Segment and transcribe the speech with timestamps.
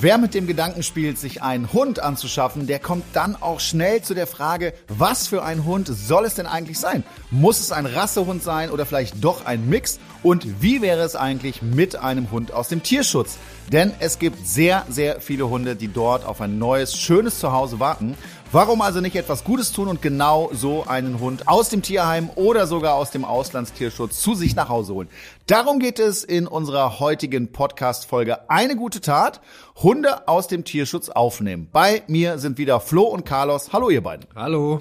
[0.00, 4.14] Wer mit dem Gedanken spielt, sich einen Hund anzuschaffen, der kommt dann auch schnell zu
[4.14, 7.02] der Frage, was für ein Hund soll es denn eigentlich sein?
[7.32, 9.98] Muss es ein Rassehund sein oder vielleicht doch ein Mix?
[10.22, 13.38] Und wie wäre es eigentlich mit einem Hund aus dem Tierschutz?
[13.72, 18.16] Denn es gibt sehr, sehr viele Hunde, die dort auf ein neues, schönes Zuhause warten.
[18.50, 22.66] Warum also nicht etwas Gutes tun und genau so einen Hund aus dem Tierheim oder
[22.66, 25.08] sogar aus dem Auslandstierschutz zu sich nach Hause holen?
[25.46, 29.42] Darum geht es in unserer heutigen Podcast-Folge Eine gute Tat.
[29.76, 31.68] Hunde aus dem Tierschutz aufnehmen.
[31.70, 33.74] Bei mir sind wieder Flo und Carlos.
[33.74, 34.24] Hallo ihr beiden.
[34.34, 34.80] Hallo.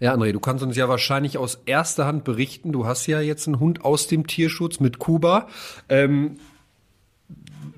[0.00, 2.72] Ja, André, du kannst uns ja wahrscheinlich aus erster Hand berichten.
[2.72, 5.48] Du hast ja jetzt einen Hund aus dem Tierschutz mit Kuba.
[5.90, 6.38] Ähm,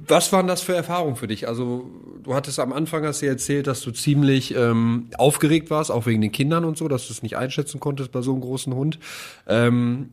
[0.09, 1.49] was waren das für Erfahrungen für dich?
[1.49, 1.91] Also
[2.23, 6.21] du hattest am Anfang hast du erzählt, dass du ziemlich ähm, aufgeregt warst, auch wegen
[6.21, 8.99] den Kindern und so, dass du es nicht einschätzen konntest bei so einem großen Hund.
[9.47, 10.11] Ähm,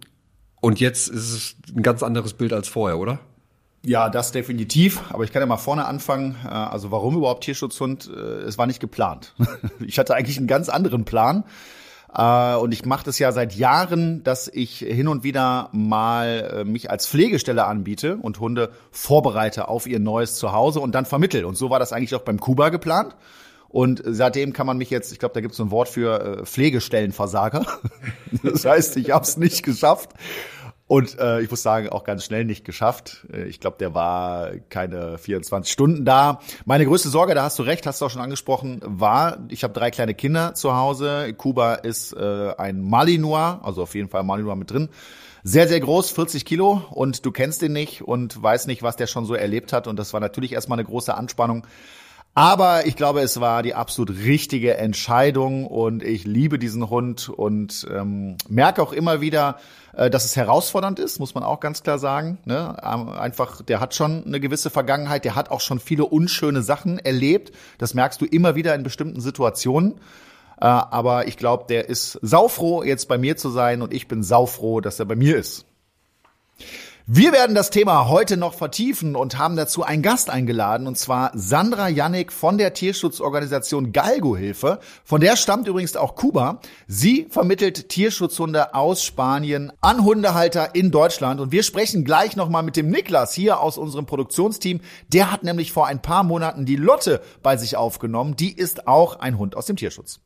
[0.62, 3.20] und jetzt ist es ein ganz anderes Bild als vorher, oder?
[3.86, 5.02] Ja, das definitiv.
[5.10, 6.36] Aber ich kann ja mal vorne anfangen.
[6.44, 8.10] Äh, also warum überhaupt Tierschutzhund?
[8.10, 9.34] Äh, es war nicht geplant.
[9.86, 11.44] Ich hatte eigentlich einen ganz anderen Plan.
[12.16, 16.64] Äh, und ich mache das ja seit Jahren, dass ich hin und wieder mal äh,
[16.64, 21.46] mich als Pflegestelle anbiete und Hunde vorbereite auf ihr neues Zuhause und dann vermittel.
[21.46, 23.16] Und so war das eigentlich auch beim Kuba geplant.
[23.68, 26.40] Und seitdem kann man mich jetzt, ich glaube, da gibt es so ein Wort für
[26.40, 27.66] äh, Pflegestellenversager.
[28.44, 30.10] Das heißt, ich habe es nicht geschafft.
[30.88, 33.26] Und äh, ich muss sagen, auch ganz schnell nicht geschafft.
[33.34, 36.40] Äh, ich glaube, der war keine 24 Stunden da.
[36.66, 39.74] Meine größte Sorge, da hast du recht, hast du auch schon angesprochen, war, ich habe
[39.74, 41.34] drei kleine Kinder zu Hause.
[41.34, 44.90] Kuba ist äh, ein Malinois, also auf jeden Fall Malinois mit drin.
[45.44, 49.06] Sehr, sehr groß, 40 Kilo und du kennst ihn nicht und weißt nicht, was der
[49.06, 49.88] schon so erlebt hat.
[49.88, 51.68] Und das war natürlich erstmal eine große Anspannung.
[52.38, 57.88] Aber ich glaube, es war die absolut richtige Entscheidung und ich liebe diesen Hund und
[57.90, 59.58] ähm, merke auch immer wieder,
[59.94, 62.38] äh, dass es herausfordernd ist, muss man auch ganz klar sagen.
[62.44, 62.76] Ne?
[62.84, 67.00] Ähm, einfach, der hat schon eine gewisse Vergangenheit, der hat auch schon viele unschöne Sachen
[67.00, 67.54] erlebt.
[67.78, 69.94] Das merkst du immer wieder in bestimmten Situationen.
[70.60, 74.24] Äh, aber ich glaube, der ist saufroh, jetzt bei mir zu sein und ich bin
[74.24, 75.66] saufroh, dass er bei mir ist.
[77.08, 81.30] Wir werden das Thema heute noch vertiefen und haben dazu einen Gast eingeladen, und zwar
[81.36, 84.80] Sandra Jannik von der Tierschutzorganisation Galgo Hilfe.
[85.04, 86.62] Von der stammt übrigens auch Kuba.
[86.88, 91.40] Sie vermittelt Tierschutzhunde aus Spanien an Hundehalter in Deutschland.
[91.40, 94.82] Und wir sprechen gleich nochmal mit dem Niklas hier aus unserem Produktionsteam.
[95.10, 98.36] Der hat nämlich vor ein paar Monaten die Lotte bei sich aufgenommen.
[98.36, 100.22] Die ist auch ein Hund aus dem Tierschutz.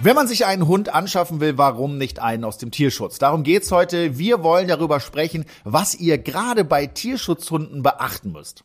[0.00, 3.18] Wenn man sich einen Hund anschaffen will, warum nicht einen aus dem Tierschutz?
[3.18, 4.16] Darum geht's heute.
[4.16, 8.62] Wir wollen darüber sprechen, was ihr gerade bei Tierschutzhunden beachten müsst.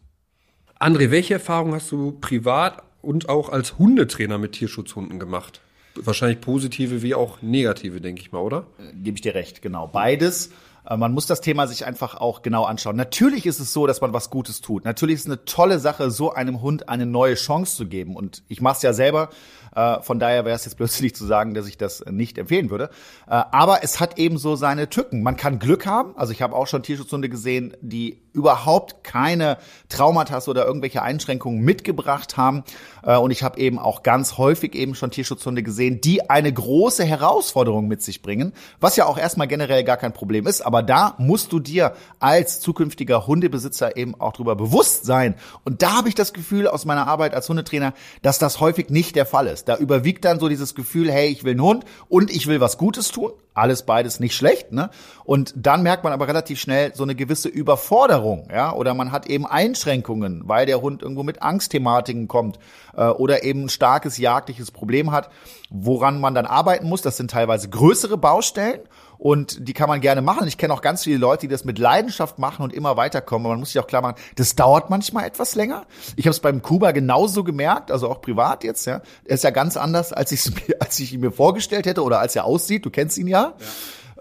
[0.79, 5.59] André, welche Erfahrungen hast du privat und auch als Hundetrainer mit Tierschutzhunden gemacht?
[5.95, 8.67] Wahrscheinlich positive wie auch negative, denke ich mal, oder?
[8.77, 9.87] Äh, Gebe ich dir recht, genau.
[9.87, 10.51] Beides.
[10.87, 12.95] Äh, man muss das Thema sich einfach auch genau anschauen.
[12.95, 14.85] Natürlich ist es so, dass man was Gutes tut.
[14.85, 18.15] Natürlich ist es eine tolle Sache, so einem Hund eine neue Chance zu geben.
[18.15, 19.29] Und ich mache es ja selber.
[19.75, 22.89] Äh, von daher wäre es jetzt plötzlich zu sagen, dass ich das nicht empfehlen würde.
[23.27, 25.23] Äh, aber es hat eben so seine Tücken.
[25.23, 26.15] Man kann Glück haben.
[26.17, 29.57] Also ich habe auch schon Tierschutzhunde gesehen, die überhaupt keine
[29.89, 32.63] Traumata oder irgendwelche Einschränkungen mitgebracht haben.
[33.03, 37.03] Äh, und ich habe eben auch ganz häufig eben schon Tierschutzhunde gesehen, die eine große
[37.05, 40.61] Herausforderung mit sich bringen, was ja auch erstmal generell gar kein Problem ist.
[40.61, 45.35] Aber da musst du dir als zukünftiger Hundebesitzer eben auch drüber bewusst sein.
[45.63, 47.93] Und da habe ich das Gefühl aus meiner Arbeit als Hundetrainer,
[48.23, 49.69] dass das häufig nicht der Fall ist.
[49.69, 52.77] Da überwiegt dann so dieses Gefühl, hey, ich will einen Hund und ich will was
[52.77, 53.31] Gutes tun.
[53.53, 54.89] Alles beides nicht schlecht, ne?
[55.23, 58.73] Und dann merkt man aber relativ schnell so eine gewisse Überforderung, ja?
[58.73, 62.59] Oder man hat eben Einschränkungen, weil der Hund irgendwo mit Angstthematiken kommt
[62.95, 65.29] äh, oder eben ein starkes jagdliches Problem hat,
[65.69, 67.01] woran man dann arbeiten muss.
[67.01, 68.81] Das sind teilweise größere Baustellen
[69.17, 70.47] und die kann man gerne machen.
[70.47, 73.45] Ich kenne auch ganz viele Leute, die das mit Leidenschaft machen und immer weiterkommen.
[73.45, 75.85] Aber man muss sich auch klar machen, das dauert manchmal etwas länger.
[76.15, 78.85] Ich habe es beim Kuba genauso gemerkt, also auch privat jetzt.
[78.85, 82.19] Ja, er ist ja ganz anders, als ich als ich ihn mir vorgestellt hätte oder
[82.19, 82.85] als er aussieht.
[82.85, 83.53] Du kennst ihn ja.
[83.57, 83.65] ja.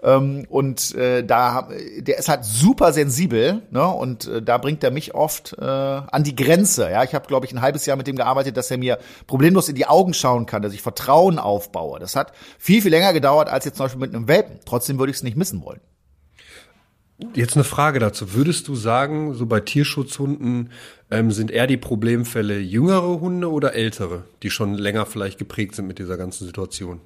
[0.03, 3.87] Ähm, und äh, da, der ist halt super sensibel, ne?
[3.87, 6.89] Und äh, da bringt er mich oft äh, an die Grenze.
[6.91, 9.69] Ja, ich habe, glaube ich, ein halbes Jahr mit dem gearbeitet, dass er mir problemlos
[9.69, 11.99] in die Augen schauen kann, dass ich Vertrauen aufbaue.
[11.99, 14.59] Das hat viel, viel länger gedauert als jetzt zum Beispiel mit einem Welpen.
[14.65, 15.79] Trotzdem würde ich es nicht missen wollen.
[17.33, 18.33] Jetzt eine Frage dazu.
[18.33, 20.71] Würdest du sagen, so bei Tierschutzhunden
[21.09, 25.87] ähm, sind eher die Problemfälle jüngere Hunde oder ältere, die schon länger vielleicht geprägt sind
[25.87, 26.99] mit dieser ganzen Situation?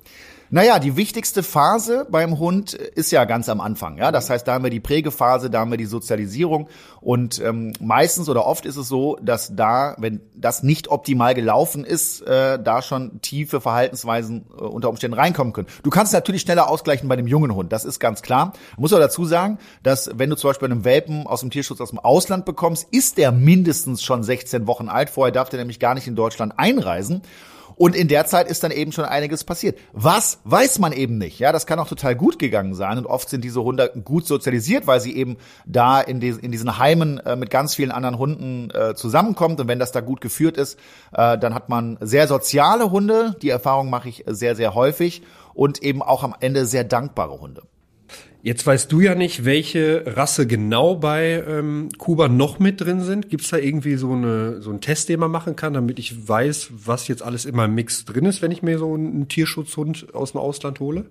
[0.50, 3.98] Naja, die wichtigste Phase beim Hund ist ja ganz am Anfang.
[3.98, 6.70] Ja, das heißt, da haben wir die Prägephase, da haben wir die Sozialisierung
[7.02, 11.84] und ähm, meistens oder oft ist es so, dass da, wenn das nicht optimal gelaufen
[11.84, 15.68] ist, äh, da schon tiefe Verhaltensweisen äh, unter Umständen reinkommen können.
[15.84, 18.54] Du kannst natürlich schneller ausgleichen bei dem jungen Hund, das ist ganz klar.
[18.76, 21.82] Man muss aber dazu sagen, dass wenn du zum Beispiel einen Welpen aus dem Tierschutz
[21.82, 25.10] aus dem Ausland bekommst, ist der mindestens schon 16 Wochen alt.
[25.10, 27.22] Vorher darf der nämlich gar nicht in Deutschland einreisen.
[27.78, 29.78] Und in der Zeit ist dann eben schon einiges passiert.
[29.94, 31.38] Was weiß man eben nicht.
[31.38, 32.98] Ja, das kann auch total gut gegangen sein.
[32.98, 36.80] Und oft sind diese Hunde gut sozialisiert, weil sie eben da in, die, in diesen
[36.80, 39.60] Heimen äh, mit ganz vielen anderen Hunden äh, zusammenkommt.
[39.60, 40.80] Und wenn das da gut geführt ist,
[41.14, 43.36] äh, dann hat man sehr soziale Hunde.
[43.44, 45.22] Die Erfahrung mache ich sehr, sehr häufig.
[45.54, 47.62] Und eben auch am Ende sehr dankbare Hunde.
[48.44, 53.30] Jetzt weißt du ja nicht, welche Rasse genau bei ähm, Kuba noch mit drin sind.
[53.30, 56.28] Gibt es da irgendwie so, eine, so einen Test, den man machen kann, damit ich
[56.28, 60.14] weiß, was jetzt alles in meinem Mix drin ist, wenn ich mir so einen Tierschutzhund
[60.14, 61.06] aus dem Ausland hole?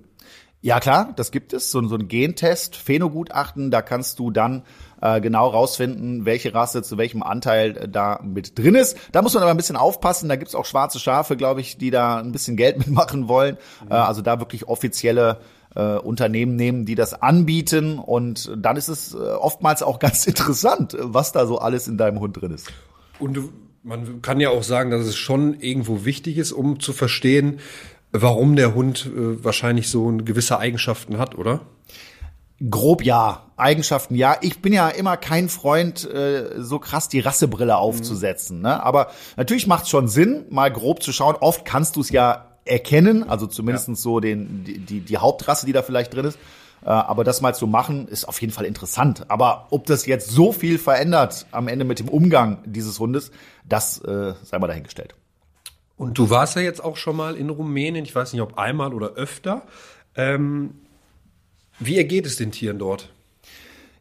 [0.62, 4.62] Ja klar, das gibt es, so, so ein Gentest, Phänogutachten, da kannst du dann
[5.00, 8.96] äh, genau rausfinden, welche Rasse zu welchem Anteil äh, da mit drin ist.
[9.12, 11.90] Da muss man aber ein bisschen aufpassen, da gibt's auch schwarze Schafe, glaube ich, die
[11.90, 13.58] da ein bisschen Geld mitmachen wollen.
[13.84, 13.92] Mhm.
[13.92, 15.38] Also da wirklich offizielle
[15.76, 17.98] äh, Unternehmen nehmen, die das anbieten.
[17.98, 22.18] Und dann ist es äh, oftmals auch ganz interessant, was da so alles in deinem
[22.20, 22.72] Hund drin ist.
[23.18, 23.38] Und
[23.82, 27.60] man kann ja auch sagen, dass es schon irgendwo wichtig ist, um zu verstehen,
[28.10, 31.60] warum der Hund äh, wahrscheinlich so gewisse Eigenschaften hat, oder?
[32.70, 34.38] Grob ja, Eigenschaften ja.
[34.40, 38.58] Ich bin ja immer kein Freund, äh, so krass die Rassebrille aufzusetzen.
[38.58, 38.62] Mhm.
[38.62, 38.82] Ne?
[38.82, 41.36] Aber natürlich macht es schon Sinn, mal grob zu schauen.
[41.38, 43.94] Oft kannst du es ja erkennen, also zumindest ja.
[43.94, 46.38] so den, die, die, die Hauptrasse, die da vielleicht drin ist.
[46.82, 49.24] Äh, aber das mal zu machen, ist auf jeden Fall interessant.
[49.28, 53.30] Aber ob das jetzt so viel verändert am Ende mit dem Umgang dieses Hundes,
[53.68, 55.14] das äh, sei mal dahingestellt.
[55.96, 58.92] Und du warst ja jetzt auch schon mal in Rumänien, ich weiß nicht, ob einmal
[58.92, 59.62] oder öfter.
[60.14, 60.74] Ähm,
[61.78, 63.10] wie ergeht es den Tieren dort?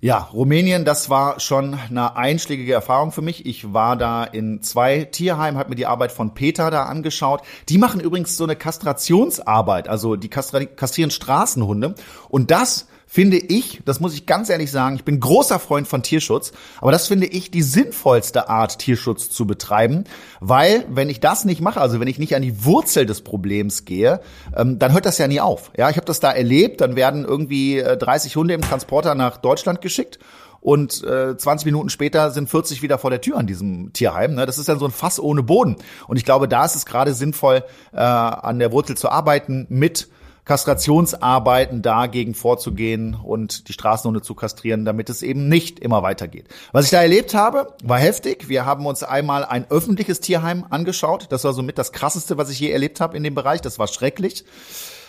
[0.01, 3.45] Ja, Rumänien, das war schon eine einschlägige Erfahrung für mich.
[3.45, 7.41] Ich war da in zwei Tierheimen, habe mir die Arbeit von Peter da angeschaut.
[7.69, 11.95] Die machen übrigens so eine Kastrationsarbeit, also die kastrieren Straßenhunde.
[12.29, 16.03] Und das finde ich, das muss ich ganz ehrlich sagen, ich bin großer Freund von
[16.03, 16.51] Tierschutz,
[16.81, 20.03] aber das finde ich die sinnvollste Art, Tierschutz zu betreiben,
[20.41, 23.85] weil wenn ich das nicht mache, also wenn ich nicht an die Wurzel des Problems
[23.85, 24.19] gehe,
[24.53, 25.71] ähm, dann hört das ja nie auf.
[25.77, 29.37] Ja, ich habe das da erlebt, dann werden irgendwie 30 äh, Hunde im Transporter nach
[29.37, 30.19] Deutschland geschickt
[30.59, 34.35] und äh, 20 Minuten später sind 40 wieder vor der Tür an diesem Tierheim.
[34.35, 34.45] Ne?
[34.45, 35.77] Das ist dann so ein Fass ohne Boden.
[36.09, 37.63] Und ich glaube, da ist es gerade sinnvoll,
[37.93, 40.09] äh, an der Wurzel zu arbeiten mit
[40.45, 46.47] Kastrationsarbeiten dagegen vorzugehen und die Straßenhunde zu kastrieren, damit es eben nicht immer weitergeht.
[46.71, 48.47] Was ich da erlebt habe, war heftig.
[48.47, 51.27] Wir haben uns einmal ein öffentliches Tierheim angeschaut.
[51.29, 53.61] Das war somit das krasseste, was ich je erlebt habe in dem Bereich.
[53.61, 54.45] Das war schrecklich.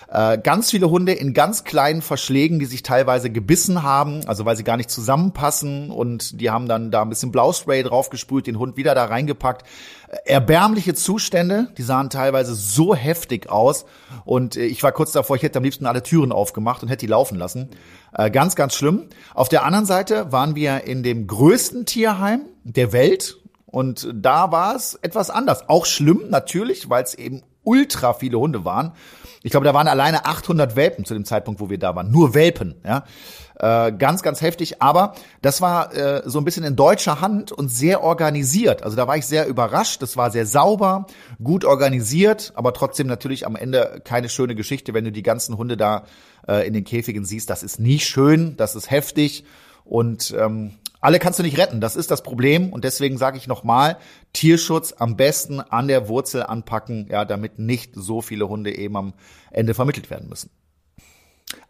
[0.09, 4.57] Äh, ganz viele Hunde in ganz kleinen Verschlägen, die sich teilweise gebissen haben, also weil
[4.57, 8.77] sie gar nicht zusammenpassen und die haben dann da ein bisschen Blauspray draufgesprüht, den Hund
[8.77, 9.67] wieder da reingepackt.
[10.09, 13.85] Äh, erbärmliche Zustände, die sahen teilweise so heftig aus
[14.25, 17.07] und äh, ich war kurz davor, ich hätte am liebsten alle Türen aufgemacht und hätte
[17.07, 17.71] die laufen lassen.
[18.33, 19.09] Ganz, ganz schlimm.
[19.35, 23.37] Auf der anderen Seite waren wir in dem größten Tierheim der Welt
[23.67, 25.69] und da war es etwas anders.
[25.69, 28.93] Auch schlimm natürlich, weil es eben ultra viele Hunde waren.
[29.43, 32.11] Ich glaube, da waren alleine 800 Welpen zu dem Zeitpunkt, wo wir da waren.
[32.11, 33.05] Nur Welpen, ja.
[33.59, 34.83] Äh, ganz, ganz heftig.
[34.83, 38.83] Aber das war äh, so ein bisschen in deutscher Hand und sehr organisiert.
[38.83, 40.03] Also da war ich sehr überrascht.
[40.03, 41.07] Das war sehr sauber,
[41.43, 45.77] gut organisiert, aber trotzdem natürlich am Ende keine schöne Geschichte, wenn du die ganzen Hunde
[45.77, 46.05] da
[46.47, 47.49] äh, in den Käfigen siehst.
[47.49, 49.45] Das ist nie schön, das ist heftig.
[49.85, 50.73] Und ähm,
[51.07, 52.73] alle kannst du nicht retten, das ist das Problem.
[52.73, 53.97] Und deswegen sage ich nochmal,
[54.33, 59.15] Tierschutz am besten an der Wurzel anpacken, ja, damit nicht so viele Hunde eben am
[59.53, 60.51] Ende vermittelt werden müssen.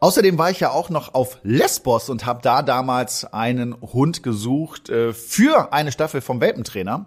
[0.01, 4.89] Außerdem war ich ja auch noch auf Lesbos und habe da damals einen Hund gesucht
[4.89, 7.05] äh, für eine Staffel vom Welpentrainer.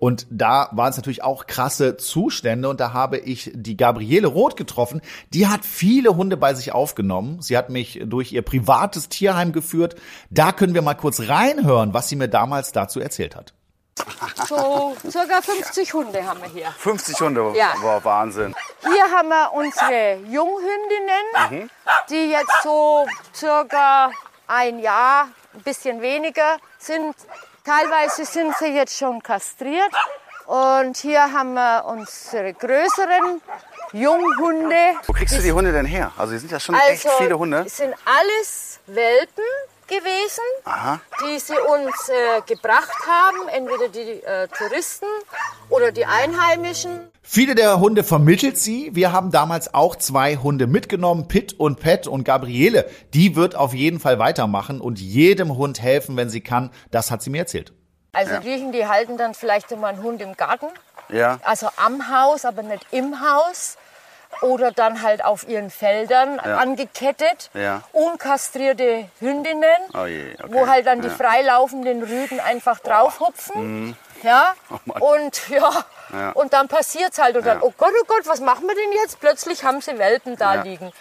[0.00, 4.56] Und da waren es natürlich auch krasse Zustände und da habe ich die Gabriele Roth
[4.56, 5.02] getroffen.
[5.34, 7.42] Die hat viele Hunde bei sich aufgenommen.
[7.42, 9.96] Sie hat mich durch ihr privates Tierheim geführt.
[10.30, 13.52] Da können wir mal kurz reinhören, was sie mir damals dazu erzählt hat.
[14.48, 16.70] So circa 50 Hunde haben wir hier.
[16.78, 17.52] 50 Hunde?
[17.54, 17.74] Ja.
[17.82, 18.54] Wow, Wahnsinn.
[18.82, 21.70] Hier haben wir unsere Junghündinnen, mhm.
[22.08, 24.10] die jetzt so circa
[24.46, 27.14] ein Jahr, ein bisschen weniger sind.
[27.64, 29.92] Teilweise sind sie jetzt schon kastriert.
[30.46, 33.40] Und hier haben wir unsere größeren
[33.92, 34.96] Junghunde.
[35.06, 36.10] Wo kriegst du die Hunde denn her?
[36.16, 37.64] Also, hier sind ja schon also, echt viele Hunde.
[37.66, 39.44] Es sind alles Welpen
[39.86, 41.00] gewesen, Aha.
[41.22, 43.48] die sie uns äh, gebracht haben.
[43.48, 45.06] Entweder die äh, Touristen
[45.80, 47.00] oder die Einheimischen.
[47.22, 48.90] Viele der Hunde vermittelt sie.
[48.94, 52.88] Wir haben damals auch zwei Hunde mitgenommen, Pitt und Pet und Gabriele.
[53.14, 56.70] Die wird auf jeden Fall weitermachen und jedem Hund helfen, wenn sie kann.
[56.90, 57.72] Das hat sie mir erzählt.
[58.12, 60.66] Also Griechen, die halten dann vielleicht immer einen Hund im Garten.
[61.10, 61.38] Ja.
[61.44, 63.76] Also am Haus, aber nicht im Haus.
[64.42, 66.58] Oder dann halt auf ihren Feldern Ja.
[66.58, 67.50] angekettet.
[67.52, 67.82] Ja.
[67.92, 70.52] Unkastrierte Hündinnen, Oh je, okay.
[70.52, 71.14] wo halt dann die Ja.
[71.14, 73.96] freilaufenden Rüden einfach draufhupfen.
[74.22, 74.54] Ja.
[75.00, 76.30] und ja, Ja.
[76.32, 77.36] und dann passiert's halt.
[77.36, 77.64] Und dann, Ja.
[77.64, 79.20] oh Gott, oh Gott, was machen wir denn jetzt?
[79.20, 80.62] Plötzlich haben sie Welpen da Ja.
[80.62, 80.92] liegen.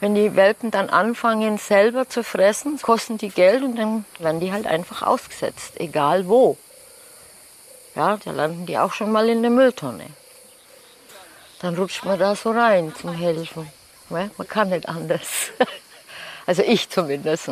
[0.00, 4.52] Wenn die Welpen dann anfangen selber zu fressen, kosten die Geld und dann werden die
[4.52, 6.56] halt einfach ausgesetzt, egal wo.
[7.94, 10.06] Ja, da landen die auch schon mal in der Mülltonne.
[11.60, 13.70] Dann rutscht man da so rein zum Helfen.
[14.10, 15.26] Ja, man kann nicht anders.
[16.46, 17.48] Also ich zumindest.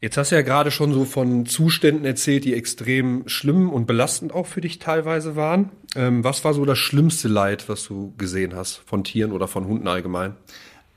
[0.00, 4.34] Jetzt hast du ja gerade schon so von Zuständen erzählt, die extrem schlimm und belastend
[4.34, 5.70] auch für dich teilweise waren.
[5.96, 9.66] Ähm, was war so das schlimmste Leid, was du gesehen hast von Tieren oder von
[9.66, 10.34] Hunden allgemein?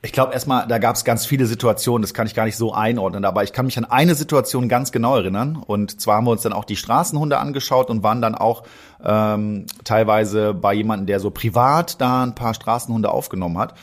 [0.03, 2.71] Ich glaube erstmal, da gab es ganz viele Situationen, das kann ich gar nicht so
[2.71, 5.55] einordnen, aber ich kann mich an eine Situation ganz genau erinnern.
[5.55, 8.63] Und zwar haben wir uns dann auch die Straßenhunde angeschaut und waren dann auch
[9.03, 13.73] ähm, teilweise bei jemandem, der so privat da ein paar Straßenhunde aufgenommen hat.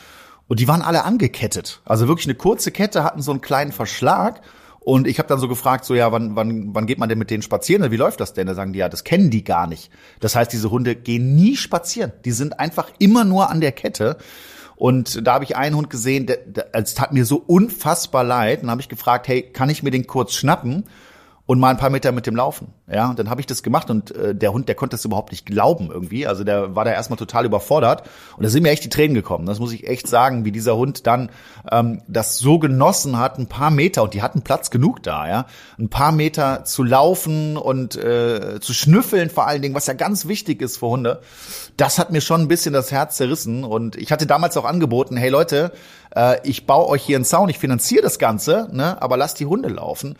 [0.47, 1.81] Und die waren alle angekettet.
[1.83, 4.41] Also wirklich eine kurze Kette, hatten so einen kleinen Verschlag.
[4.85, 7.31] Und ich habe dann so gefragt, so ja, wann, wann, wann geht man denn mit
[7.31, 7.89] denen spazieren?
[7.89, 8.45] Wie läuft das denn?
[8.45, 9.89] Da sagen die, ja, das kennen die gar nicht.
[10.19, 12.11] Das heißt, diese Hunde gehen nie spazieren.
[12.23, 14.17] Die sind einfach immer nur an der Kette.
[14.75, 18.61] Und da habe ich einen Hund gesehen, der, der, es tat mir so unfassbar leid.
[18.61, 20.83] Und habe ich gefragt, hey, kann ich mir den kurz schnappen
[21.47, 22.73] und mal ein paar Meter mit dem laufen?
[22.91, 25.31] Ja, und dann habe ich das gemacht und äh, der Hund, der konnte das überhaupt
[25.31, 26.25] nicht glauben irgendwie.
[26.25, 28.03] Also der war da erstmal total überfordert
[28.37, 29.45] und da sind mir echt die Tränen gekommen.
[29.45, 31.29] Das muss ich echt sagen, wie dieser Hund dann
[31.71, 35.45] ähm, das so genossen hat, ein paar Meter und die hatten Platz genug da, ja,
[35.77, 40.27] ein paar Meter zu laufen und äh, zu schnüffeln vor allen Dingen, was ja ganz
[40.27, 41.21] wichtig ist für Hunde.
[41.77, 45.17] Das hat mir schon ein bisschen das Herz zerrissen und ich hatte damals auch angeboten,
[45.17, 45.71] hey Leute,
[46.15, 49.45] äh, ich baue euch hier einen Zaun, ich finanziere das Ganze, ne, aber lasst die
[49.45, 50.15] Hunde laufen.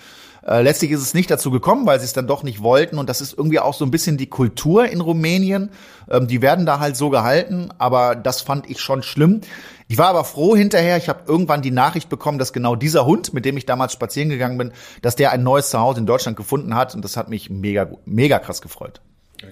[0.46, 3.00] Äh, letztlich ist es nicht dazu gekommen, weil sie es dann doch nicht wollten.
[3.00, 5.72] Und das ist irgendwie auch so ein bisschen die Kultur in Rumänien.
[6.10, 9.42] Ähm, die werden da halt so gehalten, aber das fand ich schon schlimm.
[9.88, 10.98] Ich war aber froh hinterher.
[10.98, 14.30] Ich habe irgendwann die Nachricht bekommen, dass genau dieser Hund, mit dem ich damals spazieren
[14.30, 14.72] gegangen bin,
[15.02, 16.94] dass der ein neues Zuhause in Deutschland gefunden hat.
[16.94, 19.02] Und das hat mich mega, mega krass gefreut.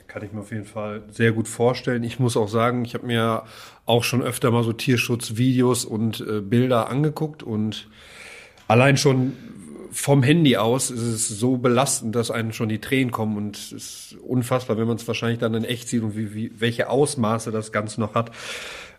[0.07, 2.03] Kann ich mir auf jeden Fall sehr gut vorstellen.
[2.03, 3.43] Ich muss auch sagen, ich habe mir
[3.85, 7.89] auch schon öfter mal so Tierschutzvideos und äh, Bilder angeguckt und
[8.67, 9.33] allein schon
[9.93, 13.71] vom Handy aus ist es so belastend, dass einem schon die Tränen kommen und es
[13.71, 17.51] ist unfassbar, wenn man es wahrscheinlich dann in echt sieht und wie, wie, welche Ausmaße
[17.51, 18.31] das Ganze noch hat.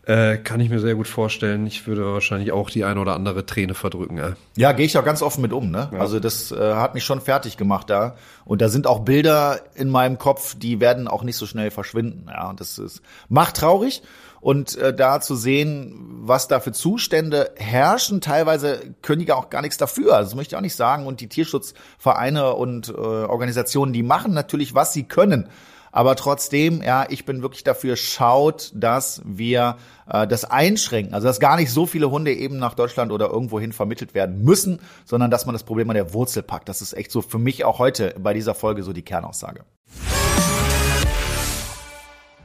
[0.07, 1.67] Äh, kann ich mir sehr gut vorstellen.
[1.67, 4.19] Ich würde wahrscheinlich auch die eine oder andere Träne verdrücken.
[4.19, 4.35] Äh.
[4.55, 5.71] Ja, gehe ich auch ganz offen mit um.
[5.71, 5.91] Ne?
[5.99, 8.17] Also das äh, hat mich schon fertig gemacht da.
[8.45, 12.27] Und da sind auch Bilder in meinem Kopf, die werden auch nicht so schnell verschwinden.
[12.29, 14.03] Ja, und das ist macht traurig.
[14.45, 19.63] Und äh, da zu sehen, was da für Zustände herrschen, teilweise können die auch gar
[19.63, 20.17] nichts dafür.
[20.17, 21.07] Also das möchte ich auch nicht sagen.
[21.07, 25.49] Und die Tierschutzvereine und äh, Organisationen, die machen natürlich, was sie können.
[25.93, 29.79] Aber trotzdem, ja, ich bin wirklich dafür, schaut, dass wir
[30.11, 31.15] äh, das einschränken.
[31.15, 34.81] Also dass gar nicht so viele Hunde eben nach Deutschland oder irgendwohin vermittelt werden müssen,
[35.07, 36.69] sondern dass man das Problem an der Wurzel packt.
[36.69, 39.65] Das ist echt so für mich auch heute bei dieser Folge so die Kernaussage.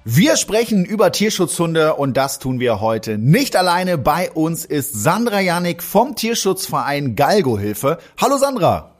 [0.05, 3.97] Wir sprechen über Tierschutzhunde und das tun wir heute nicht alleine.
[3.97, 7.97] Bei uns ist Sandra Janik vom Tierschutzverein Galgo-Hilfe.
[8.19, 8.95] Hallo Sandra.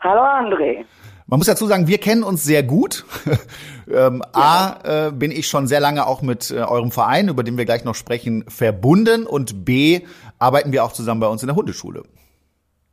[0.00, 0.86] Hallo André.
[1.26, 3.04] Man muss dazu sagen, wir kennen uns sehr gut.
[3.92, 7.58] ähm, A, äh, bin ich schon sehr lange auch mit äh, eurem Verein, über den
[7.58, 9.26] wir gleich noch sprechen, verbunden.
[9.26, 10.00] Und B,
[10.38, 12.04] arbeiten wir auch zusammen bei uns in der Hundeschule.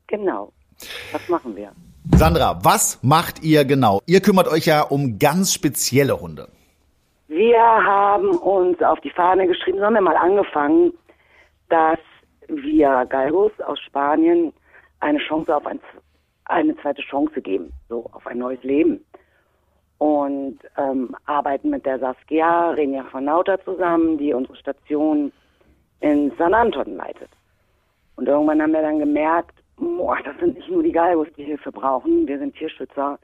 [0.07, 0.51] Genau.
[1.13, 1.71] Was machen wir?
[2.15, 4.01] Sandra, was macht ihr genau?
[4.05, 6.49] Ihr kümmert euch ja um ganz spezielle Hunde.
[7.27, 10.93] Wir haben uns auf die Fahne geschrieben, so haben wir mal angefangen,
[11.67, 11.99] dass
[12.47, 14.53] wir Galgos aus Spanien
[15.01, 15.81] eine Chance auf ein,
[16.45, 19.03] eine zweite Chance geben, so auf ein neues Leben.
[19.97, 25.33] Und ähm, arbeiten mit der Saskia Renia von Nauta zusammen, die unsere Station
[25.99, 27.29] in San Anton leitet.
[28.15, 31.71] Und irgendwann haben wir dann gemerkt, boah, das sind nicht nur die Galgos, die Hilfe
[31.73, 33.19] brauchen, wir sind Tierschützer,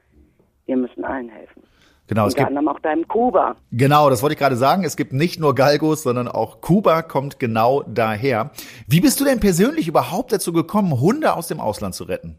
[0.66, 1.62] wir müssen allen helfen.
[2.06, 3.56] Genau, es Unter gibt, anderem auch deinem Kuba.
[3.72, 4.84] genau, das wollte ich gerade sagen.
[4.84, 8.50] Es gibt nicht nur Galgos, sondern auch Kuba kommt genau daher.
[8.86, 12.36] Wie bist du denn persönlich überhaupt dazu gekommen, Hunde aus dem Ausland zu retten?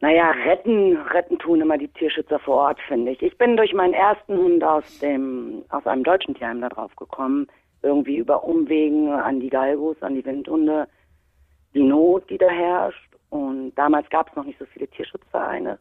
[0.00, 3.22] Naja, retten, retten tun immer die Tierschützer vor Ort, finde ich.
[3.22, 7.46] Ich bin durch meinen ersten Hund aus dem, aus einem deutschen Tierheim da drauf gekommen.
[7.82, 10.88] Irgendwie über Umwegen an die Galgos, an die Windhunde,
[11.74, 13.10] die Not, die da herrscht.
[13.30, 15.78] Und damals gab es noch nicht so viele Tierschutzvereine.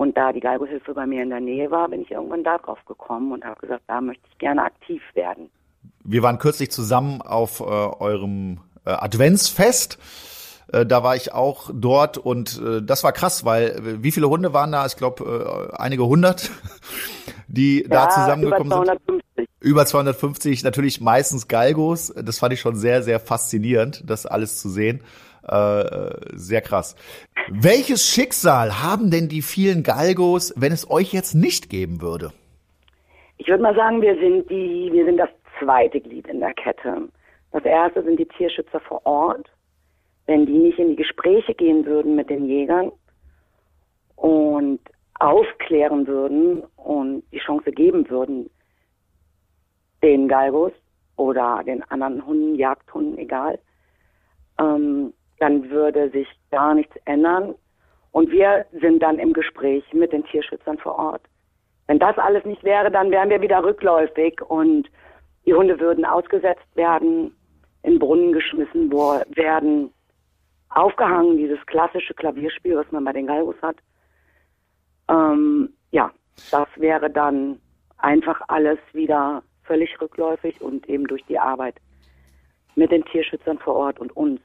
[0.00, 2.78] Und da die Galgo-Hilfe bei mir in der Nähe war, bin ich irgendwann da drauf
[2.86, 5.50] gekommen und habe gesagt, da möchte ich gerne aktiv werden.
[6.04, 9.98] Wir waren kürzlich zusammen auf äh, eurem äh, Adventsfest.
[10.72, 14.30] Äh, da war ich auch dort und äh, das war krass, weil äh, wie viele
[14.30, 14.86] Hunde waren da?
[14.86, 16.50] Ich glaube äh, einige hundert,
[17.48, 19.24] die ja, da zusammengekommen über 250.
[19.36, 19.48] sind.
[19.60, 22.14] Über 250, natürlich meistens Galgos.
[22.16, 25.02] Das fand ich schon sehr, sehr faszinierend, das alles zu sehen.
[25.50, 26.94] Äh, sehr krass.
[27.48, 32.32] Welches Schicksal haben denn die vielen Galgos, wenn es euch jetzt nicht geben würde?
[33.38, 37.08] Ich würde mal sagen, wir sind die, wir sind das zweite Glied in der Kette.
[37.50, 39.50] Das erste sind die Tierschützer vor Ort.
[40.26, 42.92] Wenn die nicht in die Gespräche gehen würden mit den Jägern
[44.14, 44.78] und
[45.18, 48.48] aufklären würden und die Chance geben würden,
[50.00, 50.72] den Galgos
[51.16, 53.58] oder den anderen Hunden, Jagdhunden, egal,
[54.60, 57.54] ähm, dann würde sich gar nichts ändern.
[58.12, 61.22] Und wir sind dann im Gespräch mit den Tierschützern vor Ort.
[61.86, 64.88] Wenn das alles nicht wäre, dann wären wir wieder rückläufig und
[65.46, 67.34] die Hunde würden ausgesetzt werden,
[67.82, 69.92] in Brunnen geschmissen werden,
[70.68, 73.76] aufgehangen, dieses klassische Klavierspiel, was man bei den Galgos hat.
[75.08, 76.12] Ähm, ja,
[76.50, 77.60] das wäre dann
[77.98, 81.76] einfach alles wieder völlig rückläufig und eben durch die Arbeit
[82.74, 84.40] mit den Tierschützern vor Ort und uns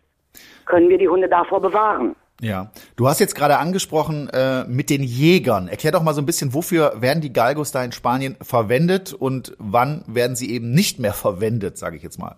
[0.65, 2.15] können wir die Hunde davor bewahren.
[2.41, 5.69] Ja, du hast jetzt gerade angesprochen äh, mit den Jägern.
[5.69, 9.55] Erklär doch mal so ein bisschen, wofür werden die Galgos da in Spanien verwendet und
[9.57, 12.35] wann werden sie eben nicht mehr verwendet, sage ich jetzt mal.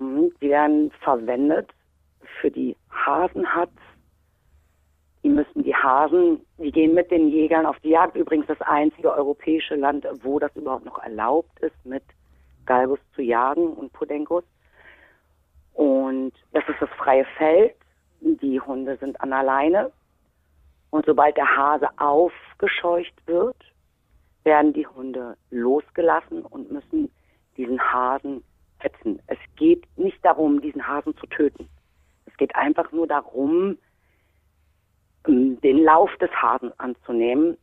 [0.00, 1.70] Mhm, sie werden verwendet
[2.40, 3.70] für die Hasenhatz.
[5.22, 8.16] Die müssen die Hasen, die gehen mit den Jägern auf die Jagd.
[8.16, 12.02] Übrigens das einzige europäische Land, wo das überhaupt noch erlaubt ist, mit
[12.66, 14.44] Galgos zu jagen und Podenkos.
[15.74, 17.74] Und das ist das freie Feld.
[18.20, 19.92] Die Hunde sind an alleine.
[20.90, 23.56] Und sobald der Hase aufgescheucht wird,
[24.44, 27.10] werden die Hunde losgelassen und müssen
[27.56, 28.44] diesen Hasen
[28.78, 29.20] hetzen.
[29.26, 31.68] Es geht nicht darum, diesen Hasen zu töten.
[32.26, 33.78] Es geht einfach nur darum,
[35.26, 37.56] ähm, den Lauf des Hasen anzunehmen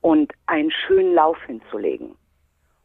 [0.00, 2.16] und einen schönen Lauf hinzulegen.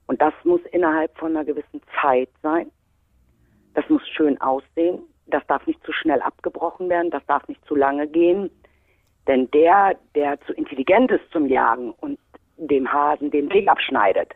[0.06, 2.72] Und das muss innerhalb von einer gewissen Zeit sein.
[3.78, 5.04] Das muss schön aussehen.
[5.28, 7.12] Das darf nicht zu schnell abgebrochen werden.
[7.12, 8.50] Das darf nicht zu lange gehen.
[9.28, 12.18] Denn der, der zu intelligent ist zum Jagen und
[12.58, 14.34] dem Hasen den Weg abschneidet,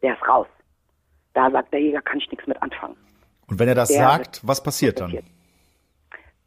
[0.00, 0.46] der ist raus.
[1.32, 2.96] Da sagt der Jäger, kann ich nichts mit anfangen.
[3.48, 5.18] Und wenn er das der sagt, was passiert dann?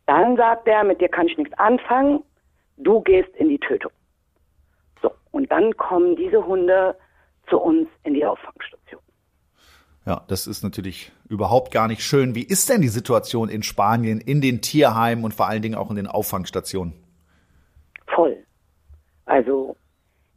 [0.06, 2.24] Dann sagt er, mit dir kann ich nichts anfangen,
[2.78, 3.92] du gehst in die Tötung.
[5.02, 6.96] So, und dann kommen diese Hunde
[7.50, 9.02] zu uns in die Auffangstation.
[10.08, 12.34] Ja, das ist natürlich überhaupt gar nicht schön.
[12.34, 15.90] Wie ist denn die Situation in Spanien, in den Tierheimen und vor allen Dingen auch
[15.90, 16.94] in den Auffangstationen?
[18.08, 18.38] Voll.
[19.26, 19.76] Also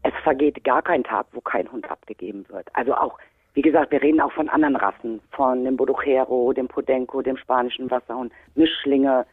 [0.02, 2.66] es vergeht gar kein Tag, wo kein Hund abgegeben wird.
[2.72, 3.16] Also auch,
[3.54, 7.88] wie gesagt, wir reden auch von anderen Rassen, von dem Boduchero, dem Podenco, dem spanischen
[7.92, 9.24] Wasserhund, Mischlinge,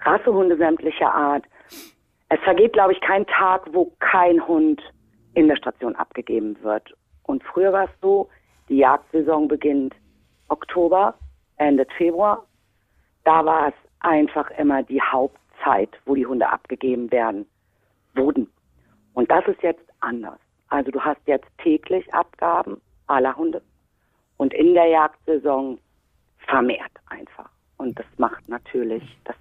[0.00, 1.44] Rassehunde sämtlicher Art.
[2.30, 4.80] Es vergeht, glaube ich, kein Tag, wo kein Hund
[5.34, 6.94] in der Station abgegeben wird.
[7.24, 8.30] Und früher war es so,
[8.68, 9.94] die Jagdsaison beginnt
[10.48, 11.14] Oktober,
[11.56, 12.44] endet Februar.
[13.24, 17.46] Da war es einfach immer die Hauptzeit, wo die Hunde abgegeben werden,
[18.14, 18.50] wurden.
[19.14, 20.38] Und das ist jetzt anders.
[20.68, 23.62] Also du hast jetzt täglich Abgaben aller Hunde
[24.36, 25.78] und in der Jagdsaison
[26.38, 27.48] vermehrt einfach.
[27.76, 29.36] Und das macht natürlich das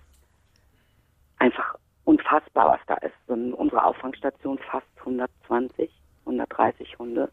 [1.40, 3.16] einfach unfassbar, was da ist.
[3.28, 5.92] So unsere Auffangstation fast 120,
[6.26, 7.32] 130 Hunde.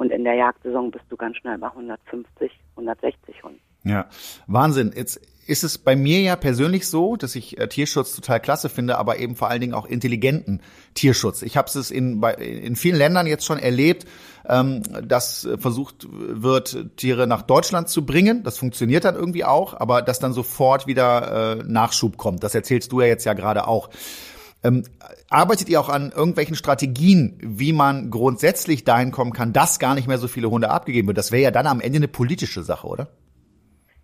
[0.00, 3.60] Und in der Jagdsaison bist du ganz schnell bei 150, 160 Hunden.
[3.84, 4.06] Ja,
[4.46, 4.94] Wahnsinn.
[4.96, 8.96] Jetzt ist es bei mir ja persönlich so, dass ich äh, Tierschutz total klasse finde,
[8.96, 10.62] aber eben vor allen Dingen auch intelligenten
[10.94, 11.42] Tierschutz.
[11.42, 14.06] Ich habe es in, in vielen Ländern jetzt schon erlebt,
[14.48, 18.42] ähm, dass versucht wird, Tiere nach Deutschland zu bringen.
[18.42, 22.42] Das funktioniert dann irgendwie auch, aber dass dann sofort wieder äh, Nachschub kommt.
[22.42, 23.90] Das erzählst du ja jetzt ja gerade auch.
[24.62, 24.84] Ähm,
[25.30, 30.06] arbeitet ihr auch an irgendwelchen Strategien, wie man grundsätzlich dahin kommen kann, dass gar nicht
[30.06, 31.18] mehr so viele Hunde abgegeben wird?
[31.18, 33.08] Das wäre ja dann am Ende eine politische Sache, oder?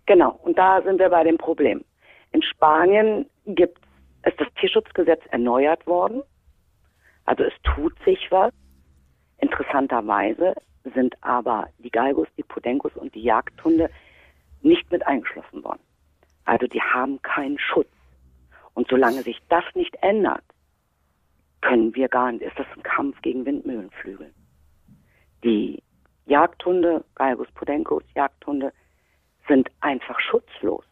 [0.07, 1.83] Genau, und da sind wir bei dem Problem.
[2.31, 3.79] In Spanien gibt
[4.25, 6.21] ist das Tierschutzgesetz erneuert worden.
[7.25, 8.51] Also es tut sich was.
[9.39, 10.53] Interessanterweise
[10.95, 13.89] sind aber die Galgos, die Podenkos und die Jagdhunde
[14.61, 15.81] nicht mit eingeschlossen worden.
[16.45, 17.89] Also die haben keinen Schutz.
[18.77, 20.43] Und solange sich das nicht ändert,
[21.61, 24.31] können wir gar nicht, ist das ein Kampf gegen Windmühlenflügel.
[25.43, 25.81] Die
[26.27, 28.71] Jagdhunde, Galgos Podenkos, Jagdhunde,
[29.47, 30.85] sind einfach schutzlos.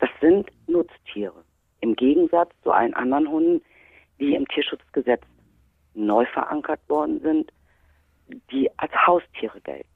[0.00, 1.44] Das sind Nutztiere.
[1.82, 3.64] Im Gegensatz zu allen anderen Hunden,
[4.18, 5.22] die im Tierschutzgesetz
[5.94, 7.52] neu verankert worden sind,
[8.50, 9.93] die als Haustiere gelten.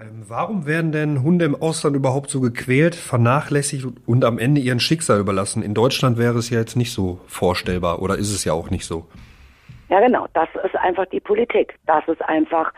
[0.00, 4.80] Ähm, warum werden denn Hunde im Ausland überhaupt so gequält, vernachlässigt und am Ende ihren
[4.80, 5.62] Schicksal überlassen?
[5.62, 8.84] In Deutschland wäre es ja jetzt nicht so vorstellbar oder ist es ja auch nicht
[8.84, 9.06] so?
[9.88, 10.26] Ja, genau.
[10.34, 11.74] Das ist einfach die Politik.
[11.86, 12.72] Das ist einfach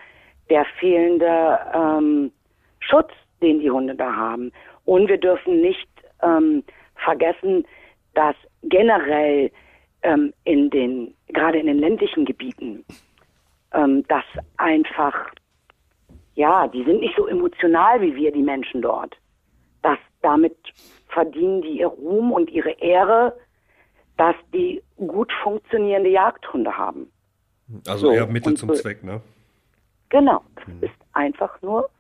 [0.49, 2.33] der fehlende ähm,
[2.79, 3.11] Schutz,
[3.43, 4.53] den die Hunde da haben.
[4.85, 5.89] Und wir dürfen nicht
[6.23, 6.63] ähm,
[6.97, 7.67] vergessen,
[8.15, 9.51] dass generell
[10.03, 12.85] ähm, in den, gerade in den ländlichen Gebieten,
[13.75, 14.25] ähm, dass
[14.57, 15.15] einfach,
[16.41, 19.15] ja, die sind nicht so emotional wie wir, die Menschen dort.
[19.83, 20.57] Dass damit
[21.09, 23.37] verdienen die ihr Ruhm und ihre Ehre,
[24.17, 27.13] dass die gut funktionierende Jagdhunde haben.
[27.87, 29.21] Also so, eher Mittel zum Zweck, ne?
[30.09, 30.83] Genau, das mhm.
[30.83, 31.91] ist einfach nur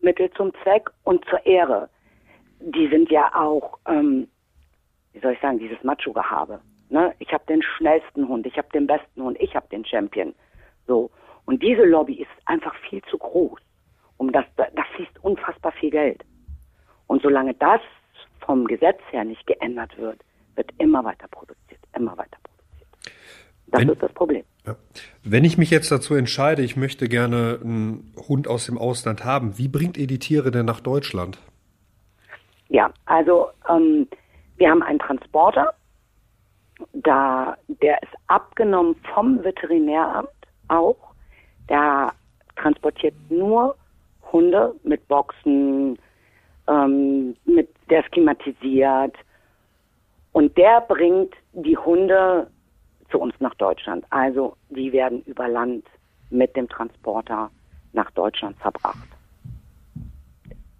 [0.00, 1.88] Mittel zum Zweck und zur Ehre.
[2.60, 4.28] Die sind ja auch, ähm,
[5.12, 6.60] wie soll ich sagen, dieses Macho-Gehabe.
[6.90, 7.12] Ne?
[7.18, 10.32] Ich habe den schnellsten Hund, ich habe den besten Hund, ich habe den Champion.
[10.86, 11.10] So.
[11.44, 13.60] Und diese Lobby ist einfach viel zu groß.
[14.20, 16.22] Um das, da, fließt unfassbar viel Geld.
[17.06, 17.80] Und solange das
[18.40, 20.20] vom Gesetz her nicht geändert wird,
[20.56, 23.16] wird immer weiter produziert, immer weiter produziert.
[23.68, 24.44] Das Wenn, ist das Problem.
[24.66, 24.76] Ja.
[25.24, 29.56] Wenn ich mich jetzt dazu entscheide, ich möchte gerne einen Hund aus dem Ausland haben,
[29.56, 31.38] wie bringt ihr die Tiere denn nach Deutschland?
[32.68, 34.06] Ja, also ähm,
[34.58, 35.72] wir haben einen Transporter,
[36.92, 40.28] da der ist abgenommen vom Veterinäramt
[40.68, 41.14] auch.
[41.70, 42.12] Der
[42.56, 43.76] transportiert nur
[44.32, 45.98] Hunde mit Boxen,
[46.68, 49.16] ähm, mit der ist klimatisiert
[50.32, 52.48] und der bringt die Hunde
[53.10, 54.04] zu uns nach Deutschland.
[54.10, 55.84] Also die werden über Land
[56.30, 57.50] mit dem Transporter
[57.92, 59.08] nach Deutschland verbracht.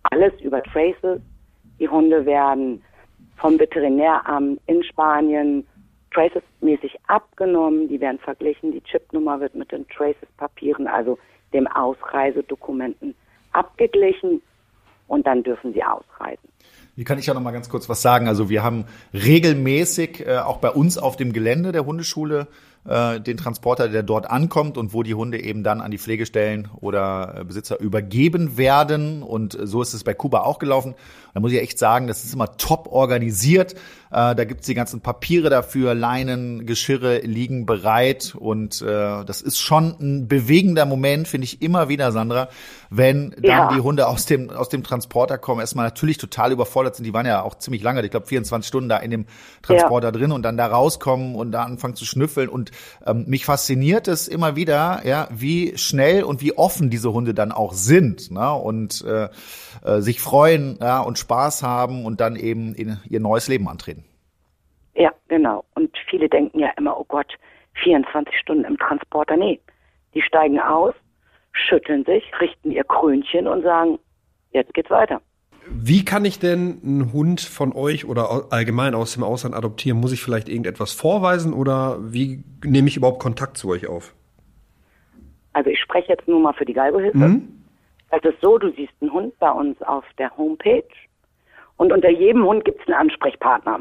[0.05, 1.21] Alles über Traces.
[1.79, 2.83] Die Hunde werden
[3.37, 5.67] vom Veterinäramt in Spanien
[6.13, 7.89] Traces-mäßig abgenommen.
[7.89, 8.73] Die werden verglichen.
[8.73, 11.19] Die Chipnummer wird mit den Traces-Papieren, also
[11.53, 13.15] dem Ausreisedokumenten,
[13.53, 14.43] abgeglichen
[15.09, 16.49] und dann dürfen sie ausreisen.
[16.97, 18.29] Hier kann ich ja noch mal ganz kurz was sagen.
[18.29, 18.85] Also wir haben
[19.15, 22.47] regelmäßig äh, auch bei uns auf dem Gelände der Hundeschule
[22.89, 26.69] äh, den Transporter, der dort ankommt und wo die Hunde eben dann an die Pflegestellen
[26.81, 29.23] oder äh, Besitzer übergeben werden.
[29.23, 30.95] Und so ist es bei Kuba auch gelaufen.
[31.35, 33.75] Da muss ich echt sagen, das ist immer top organisiert.
[34.11, 38.35] Äh, da gibt's die ganzen Papiere dafür, Leinen, Geschirre liegen bereit.
[38.39, 42.49] Und äh, das ist schon ein bewegender Moment, finde ich immer wieder, Sandra,
[42.91, 43.69] wenn dann ja.
[43.73, 45.61] die Hunde aus dem, aus dem Transporter kommen.
[45.61, 47.05] Erstmal natürlich total überfordert sind.
[47.05, 49.27] Die waren ja auch ziemlich lange, ich glaube 24 Stunden da in dem
[49.63, 50.13] Transporter ja.
[50.13, 52.49] drin und dann da rauskommen und da anfangen zu schnüffeln.
[52.49, 52.73] Und
[53.07, 57.53] ähm, mich fasziniert es immer wieder, ja, wie schnell und wie offen diese Hunde dann
[57.53, 58.33] auch sind.
[58.33, 58.53] Ne?
[58.53, 59.29] Und äh,
[59.85, 64.05] äh, sich freuen ja, und Spaß haben und dann eben in ihr neues Leben antreten.
[64.95, 65.65] Ja, genau.
[65.77, 67.33] Und viele denken ja immer, oh Gott,
[67.85, 69.37] 24 Stunden im Transporter.
[69.37, 69.61] Nee,
[70.15, 70.95] die steigen aus,
[71.53, 73.99] schütteln sich, richten ihr Krönchen und sagen,
[74.53, 75.21] jetzt geht's weiter.
[75.67, 80.01] Wie kann ich denn einen Hund von euch oder allgemein aus dem Ausland adoptieren?
[80.01, 84.15] Muss ich vielleicht irgendetwas vorweisen oder wie nehme ich überhaupt Kontakt zu euch auf?
[85.53, 87.19] Also ich spreche jetzt nur mal für die Galgohilfe.
[87.19, 87.63] Mhm.
[88.11, 90.83] Es ist so, du siehst einen Hund bei uns auf der Homepage
[91.77, 93.81] und unter jedem Hund gibt es einen Ansprechpartner.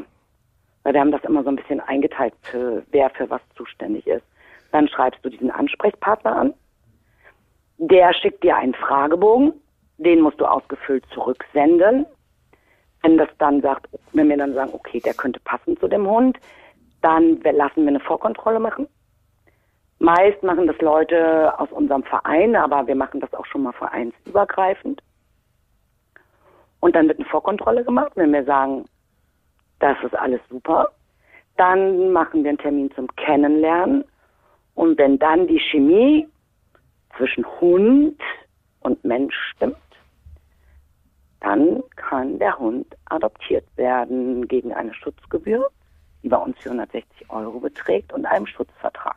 [0.82, 4.24] Weil wir haben das immer so ein bisschen eingeteilt, für wer für was zuständig ist.
[4.72, 6.54] Dann schreibst du diesen Ansprechpartner an.
[7.82, 9.54] Der schickt dir einen Fragebogen,
[9.96, 12.04] den musst du ausgefüllt zurücksenden.
[13.00, 16.38] Wenn das dann sagt, wenn wir dann sagen, okay, der könnte passen zu dem Hund,
[17.00, 18.86] dann lassen wir eine Vorkontrolle machen.
[19.98, 25.02] Meist machen das Leute aus unserem Verein, aber wir machen das auch schon mal vereinsübergreifend.
[26.80, 28.12] Und dann wird eine Vorkontrolle gemacht.
[28.14, 28.84] Wenn wir sagen,
[29.78, 30.90] das ist alles super,
[31.56, 34.04] dann machen wir einen Termin zum Kennenlernen.
[34.74, 36.28] Und wenn dann die Chemie
[37.16, 38.20] zwischen Hund
[38.80, 39.76] und Mensch stimmt,
[41.40, 45.70] dann kann der Hund adoptiert werden gegen eine Schutzgebühr,
[46.22, 49.16] die bei uns 460 Euro beträgt und einem Schutzvertrag.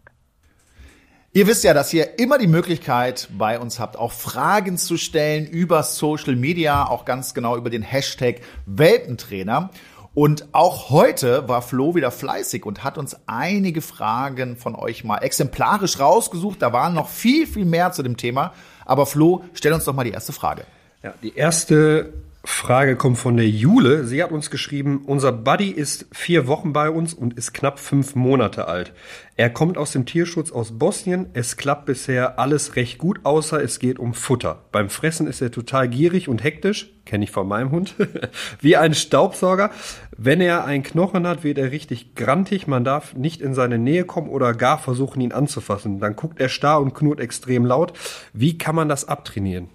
[1.35, 5.47] Ihr wisst ja, dass ihr immer die Möglichkeit bei uns habt, auch Fragen zu stellen
[5.47, 9.71] über Social Media, auch ganz genau über den Hashtag Welpentrainer.
[10.15, 15.17] Und auch heute war Flo wieder fleißig und hat uns einige Fragen von euch mal
[15.17, 16.61] exemplarisch rausgesucht.
[16.61, 18.53] Da waren noch viel, viel mehr zu dem Thema.
[18.85, 20.65] Aber Flo, stell uns doch mal die erste Frage.
[21.01, 22.13] Ja, die erste
[22.45, 24.03] Frage kommt von der Jule.
[24.03, 28.15] Sie hat uns geschrieben, unser Buddy ist vier Wochen bei uns und ist knapp fünf
[28.15, 28.91] Monate alt.
[29.37, 31.27] Er kommt aus dem Tierschutz aus Bosnien.
[31.31, 34.65] Es klappt bisher alles recht gut, außer es geht um Futter.
[34.73, 37.95] Beim Fressen ist er total gierig und hektisch, kenne ich von meinem Hund,
[38.59, 39.71] wie ein Staubsauger.
[40.17, 42.67] Wenn er einen Knochen hat, wird er richtig grantig.
[42.67, 46.01] Man darf nicht in seine Nähe kommen oder gar versuchen, ihn anzufassen.
[46.01, 47.93] Dann guckt er starr und knurrt extrem laut.
[48.33, 49.69] Wie kann man das abtrainieren?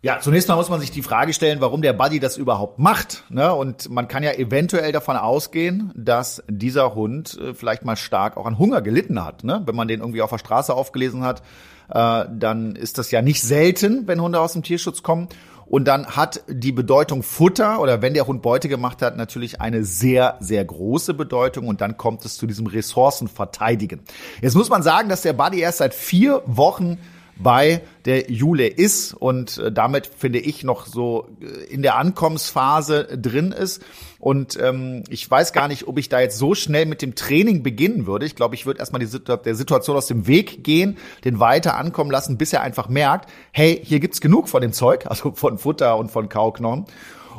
[0.00, 3.24] Ja, zunächst mal muss man sich die Frage stellen, warum der Buddy das überhaupt macht.
[3.30, 3.52] Ne?
[3.52, 8.46] Und man kann ja eventuell davon ausgehen, dass dieser Hund äh, vielleicht mal stark auch
[8.46, 9.42] an Hunger gelitten hat.
[9.42, 9.60] Ne?
[9.66, 11.42] Wenn man den irgendwie auf der Straße aufgelesen hat,
[11.88, 15.28] äh, dann ist das ja nicht selten, wenn Hunde aus dem Tierschutz kommen.
[15.66, 19.84] Und dann hat die Bedeutung Futter oder wenn der Hund Beute gemacht hat, natürlich eine
[19.84, 21.66] sehr, sehr große Bedeutung.
[21.66, 24.02] Und dann kommt es zu diesem Ressourcenverteidigen.
[24.42, 26.98] Jetzt muss man sagen, dass der Buddy erst seit vier Wochen
[27.38, 33.04] bei der Jule ist und äh, damit finde ich noch so äh, in der Ankommensphase
[33.16, 33.82] drin ist.
[34.18, 37.62] Und ähm, ich weiß gar nicht, ob ich da jetzt so schnell mit dem Training
[37.62, 38.26] beginnen würde.
[38.26, 41.76] Ich glaube, ich würde erstmal die Situ der Situation aus dem Weg gehen, den weiter
[41.76, 45.58] ankommen lassen, bis er einfach merkt, hey, hier gibt's genug von dem Zeug, also von
[45.58, 46.86] Futter und von Kauknochen.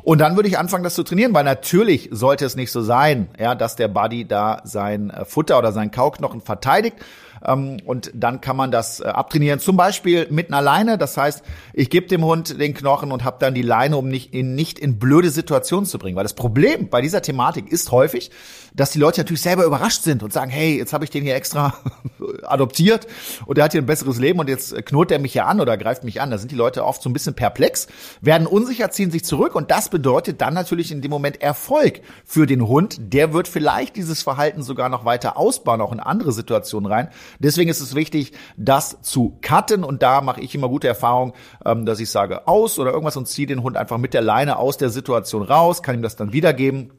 [0.04, 3.28] Und dann würde ich anfangen, das zu trainieren, weil natürlich sollte es nicht so sein,
[3.38, 6.96] ja, dass der Buddy da sein äh, Futter oder sein Kauknochen verteidigt,
[7.42, 10.98] und dann kann man das äh, abtrainieren, zum Beispiel mit einer Leine.
[10.98, 14.34] Das heißt, ich gebe dem Hund den Knochen und habe dann die Leine, um nicht
[14.34, 16.16] in, nicht in blöde Situationen zu bringen.
[16.16, 18.32] Weil das Problem bei dieser Thematik ist häufig,
[18.74, 21.36] dass die Leute natürlich selber überrascht sind und sagen, hey, jetzt habe ich den hier
[21.36, 21.74] extra
[22.44, 23.08] adoptiert
[23.46, 25.78] und der hat hier ein besseres Leben und jetzt knurrt er mich hier an oder
[25.78, 26.32] greift mich an.
[26.32, 27.88] Da sind die Leute oft so ein bisschen perplex,
[28.22, 32.46] werden unsicher, ziehen sich zurück und das bedeutet dann natürlich in dem Moment Erfolg für
[32.46, 32.98] den Hund.
[33.00, 37.10] Der wird vielleicht dieses Verhalten sogar noch weiter ausbauen, auch in andere Situationen rein.
[37.40, 41.34] Deswegen ist es wichtig, das zu cutten und da mache ich immer gute Erfahrungen,
[41.66, 44.58] ähm, dass ich sage aus oder irgendwas und ziehe den Hund einfach mit der Leine
[44.58, 46.92] aus der Situation raus, kann ihm das dann wiedergeben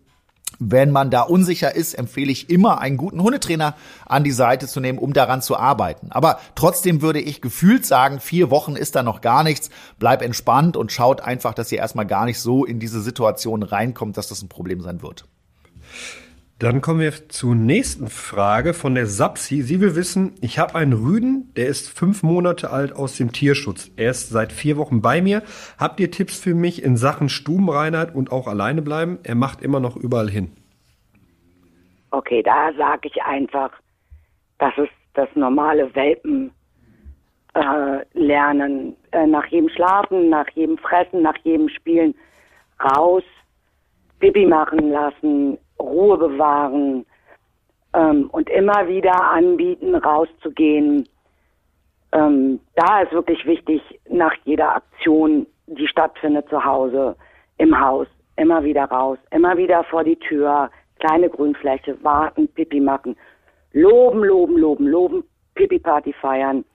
[0.59, 3.75] wenn man da unsicher ist, empfehle ich immer, einen guten Hundetrainer
[4.07, 6.09] an die Seite zu nehmen, um daran zu arbeiten.
[6.11, 9.71] Aber trotzdem würde ich gefühlt sagen, vier Wochen ist da noch gar nichts.
[9.99, 14.17] Bleib entspannt und schaut einfach, dass ihr erstmal gar nicht so in diese Situation reinkommt,
[14.17, 15.25] dass das ein Problem sein wird.
[16.61, 19.63] Dann kommen wir zur nächsten Frage von der Sapsi.
[19.63, 23.91] Sie will wissen, ich habe einen Rüden, der ist fünf Monate alt aus dem Tierschutz.
[23.97, 25.43] Er ist seit vier Wochen bei mir.
[25.79, 29.19] Habt ihr Tipps für mich in Sachen Stubenreinheit und auch alleine bleiben?
[29.23, 30.51] Er macht immer noch überall hin.
[32.11, 33.71] Okay, da sage ich einfach,
[34.59, 36.51] das ist das normale Welpen
[37.55, 38.95] äh, lernen.
[39.13, 42.15] Äh, nach jedem Schlafen, nach jedem Fressen, nach jedem Spielen
[42.85, 43.23] raus,
[44.19, 47.07] Bibi machen lassen, Ruhe bewahren
[47.95, 51.09] ähm, und immer wieder anbieten, rauszugehen.
[52.13, 57.17] Ähm, da ist wirklich wichtig, nach jeder Aktion, die stattfindet zu Hause,
[57.59, 63.17] im Haus, immer wieder raus, immer wieder vor die Tür, kleine Grünfläche, warten, Pipi machen,
[63.73, 66.65] loben, loben, loben, loben, Pipi-Party feiern.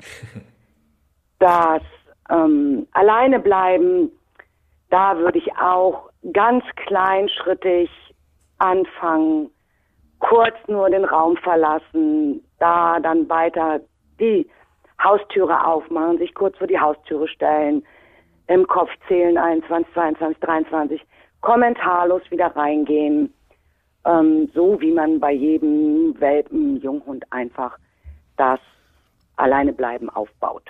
[1.38, 1.82] Das
[2.30, 4.10] ähm, alleine bleiben,
[4.90, 7.90] da würde ich auch ganz kleinschrittig
[8.58, 9.50] anfangen,
[10.20, 13.82] kurz nur den Raum verlassen, da dann weiter
[14.20, 14.50] die
[15.04, 17.84] Haustüre aufmachen, sich kurz vor die Haustüre stellen,
[18.48, 21.02] im Kopf zählen 21, 22, 23,
[21.42, 23.34] kommentarlos wieder reingehen,
[24.06, 27.78] ähm, so wie man bei jedem Welpen, Junghund einfach
[28.38, 28.60] das
[29.36, 30.64] alleine bleiben aufbaut.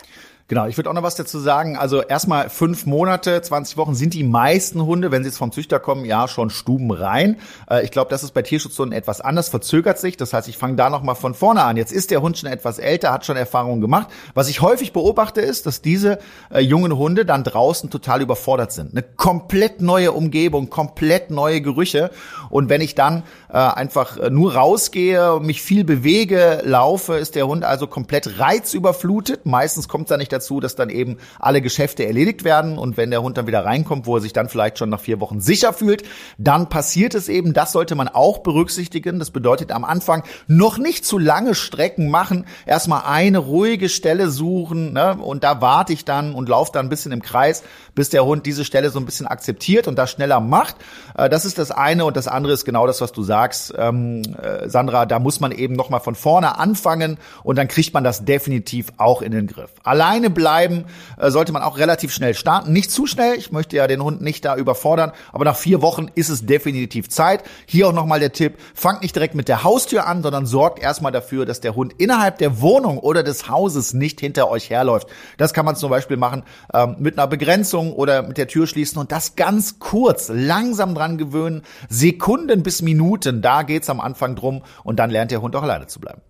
[0.48, 1.76] Genau, ich würde auch noch was dazu sagen.
[1.76, 5.80] Also erstmal fünf Monate, 20 Wochen sind die meisten Hunde, wenn sie jetzt vom Züchter
[5.80, 7.38] kommen, ja schon stubenrein.
[7.68, 10.18] Äh, ich glaube, das ist bei Tierschutzhunden etwas anders, verzögert sich.
[10.18, 11.78] Das heißt, ich fange da nochmal von vorne an.
[11.78, 14.10] Jetzt ist der Hund schon etwas älter, hat schon Erfahrungen gemacht.
[14.36, 16.20] Was ich häufig beobachte, ist, dass diese
[16.54, 18.92] äh, jungen Hunde dann draußen total überfordert sind.
[18.92, 22.12] Eine komplett neue Umgebung, komplett neue Gerüche.
[22.52, 27.48] Und wenn ich dann äh, einfach äh, nur rausgehe, mich viel bewege, laufe, ist der
[27.48, 29.48] Hund also komplett reizüberflutet.
[29.48, 33.22] Meistens kommt da nicht dazu, dass dann eben alle Geschäfte erledigt werden und wenn der
[33.22, 36.04] Hund dann wieder reinkommt, wo er sich dann vielleicht schon nach vier Wochen sicher fühlt,
[36.38, 37.54] dann passiert es eben.
[37.54, 39.20] Das sollte man auch berücksichtigen.
[39.20, 44.94] Das bedeutet am Anfang noch nicht zu lange Strecken machen, erstmal eine ruhige Stelle suchen
[44.94, 45.18] ne?
[45.20, 48.46] und da warte ich dann und laufe dann ein bisschen im Kreis, bis der Hund
[48.46, 50.76] diese Stelle so ein bisschen akzeptiert und das schneller macht.
[51.18, 54.22] Äh, das ist das eine und das andere ist genau das, was du sagst, ähm,
[54.42, 55.06] äh, Sandra.
[55.06, 58.92] Da muss man eben noch mal von vorne anfangen und dann kriegt man das definitiv
[58.98, 59.72] auch in den Griff.
[59.84, 60.86] Alleine alleine bleiben,
[61.18, 62.74] äh, sollte man auch relativ schnell starten.
[62.74, 66.08] Nicht zu schnell, ich möchte ja den Hund nicht da überfordern, aber nach vier Wochen
[66.16, 67.44] ist es definitiv Zeit.
[67.66, 71.12] Hier auch nochmal der Tipp, fangt nicht direkt mit der Haustür an, sondern sorgt erstmal
[71.12, 75.08] dafür, dass der Hund innerhalb der Wohnung oder des Hauses nicht hinter euch herläuft.
[75.38, 79.00] Das kann man zum Beispiel machen ähm, mit einer Begrenzung oder mit der Tür schließen
[79.00, 84.64] und das ganz kurz, langsam dran gewöhnen, Sekunden bis Minuten, da geht's am Anfang drum
[84.84, 86.22] und dann lernt der Hund auch alleine zu bleiben.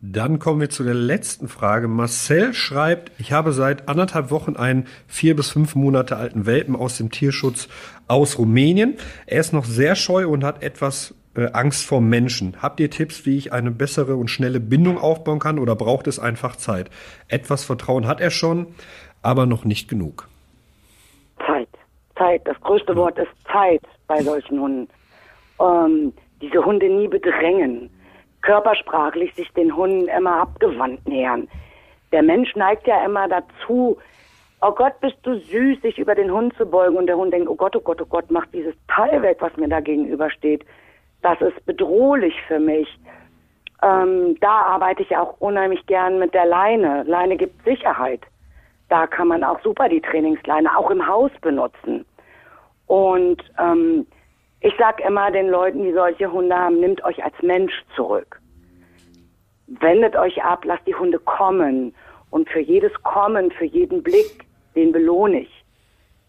[0.00, 1.88] Dann kommen wir zu der letzten Frage.
[1.88, 6.98] Marcel schreibt, ich habe seit anderthalb Wochen einen vier bis fünf Monate alten Welpen aus
[6.98, 7.68] dem Tierschutz
[8.06, 8.96] aus Rumänien.
[9.26, 12.62] Er ist noch sehr scheu und hat etwas äh, Angst vor Menschen.
[12.62, 16.20] Habt ihr Tipps, wie ich eine bessere und schnelle Bindung aufbauen kann oder braucht es
[16.20, 16.90] einfach Zeit?
[17.26, 18.68] Etwas Vertrauen hat er schon,
[19.22, 20.28] aber noch nicht genug.
[21.44, 21.68] Zeit.
[22.16, 22.42] Zeit.
[22.46, 24.88] Das größte Wort ist Zeit bei solchen Hunden.
[25.60, 27.90] Ähm, diese Hunde nie bedrängen
[28.42, 31.48] körpersprachlich sich den Hunden immer abgewandt nähern.
[32.12, 33.98] Der Mensch neigt ja immer dazu,
[34.60, 37.48] oh Gott, bist du süß, sich über den Hund zu beugen und der Hund denkt,
[37.48, 40.64] oh Gott, oh Gott, oh Gott, mach dieses Teil weg, was mir da gegenübersteht.
[41.22, 42.88] Das ist bedrohlich für mich.
[43.82, 47.04] Ähm, da arbeite ich auch unheimlich gern mit der Leine.
[47.04, 48.22] Leine gibt Sicherheit.
[48.88, 52.04] Da kann man auch super die Trainingsleine auch im Haus benutzen.
[52.86, 54.06] Und ähm,
[54.60, 58.40] ich sag immer den Leuten, die solche Hunde haben, nimmt euch als Mensch zurück.
[59.66, 61.94] Wendet euch ab, lasst die Hunde kommen.
[62.30, 64.44] Und für jedes Kommen, für jeden Blick,
[64.74, 65.64] den belohne ich.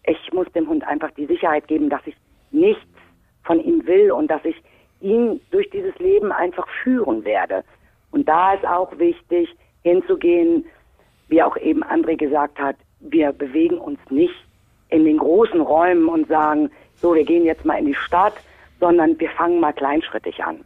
[0.04, 2.16] Ich muss dem Hund einfach die Sicherheit geben, dass ich
[2.50, 2.82] nichts
[3.44, 4.56] von ihm will und dass ich
[5.00, 7.64] ihn durch dieses Leben einfach führen werde.
[8.12, 9.48] Und da ist auch wichtig,
[9.82, 10.64] hinzugehen,
[11.28, 14.34] wie auch eben André gesagt hat, wir bewegen uns nicht
[14.90, 18.34] in den großen Räumen und sagen, so, wir gehen jetzt mal in die Stadt,
[18.78, 20.64] sondern wir fangen mal kleinschrittig an.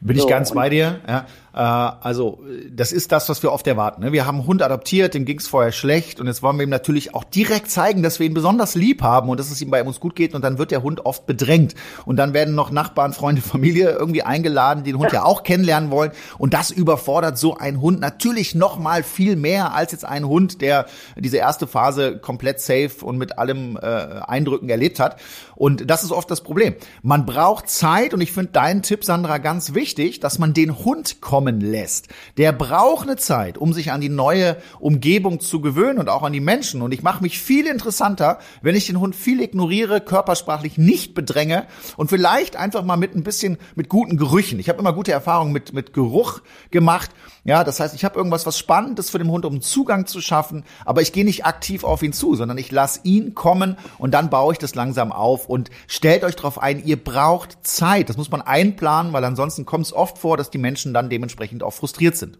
[0.00, 1.00] Bin so, ich ganz bei dir.
[1.06, 1.26] Ja.
[1.58, 2.38] Äh, also
[2.70, 4.02] das ist das, was wir oft erwarten.
[4.02, 4.12] Ne?
[4.12, 6.70] Wir haben einen Hund adoptiert, dem ging es vorher schlecht und jetzt wollen wir ihm
[6.70, 9.82] natürlich auch direkt zeigen, dass wir ihn besonders lieb haben und dass es ihm bei
[9.82, 11.74] uns gut geht und dann wird der Hund oft bedrängt
[12.06, 15.90] und dann werden noch Nachbarn, Freunde, Familie irgendwie eingeladen, die den Hund ja auch kennenlernen
[15.90, 20.28] wollen und das überfordert so ein Hund natürlich noch mal viel mehr als jetzt ein
[20.28, 25.16] Hund, der diese erste Phase komplett safe und mit allem äh, Eindrücken erlebt hat
[25.56, 26.76] und das ist oft das Problem.
[27.02, 31.20] Man braucht Zeit und ich finde deinen Tipp, Sandra, ganz wichtig, dass man den Hund
[31.48, 32.08] kommen lässt.
[32.36, 36.32] Der braucht eine Zeit, um sich an die neue Umgebung zu gewöhnen und auch an
[36.32, 36.82] die Menschen.
[36.82, 41.66] Und ich mache mich viel interessanter, wenn ich den Hund viel ignoriere, körpersprachlich nicht bedränge
[41.96, 44.58] und vielleicht einfach mal mit ein bisschen mit guten Gerüchen.
[44.58, 47.10] Ich habe immer gute Erfahrungen mit, mit Geruch gemacht.
[47.44, 50.64] Ja, das heißt, ich habe irgendwas, was Spannendes für den Hund, um Zugang zu schaffen,
[50.84, 54.28] aber ich gehe nicht aktiv auf ihn zu, sondern ich lasse ihn kommen und dann
[54.28, 58.10] baue ich das langsam auf und stellt euch darauf ein, ihr braucht Zeit.
[58.10, 61.37] Das muss man einplanen, weil ansonsten kommt es oft vor, dass die Menschen dann dementsprechend
[61.62, 62.38] auch frustriert sind.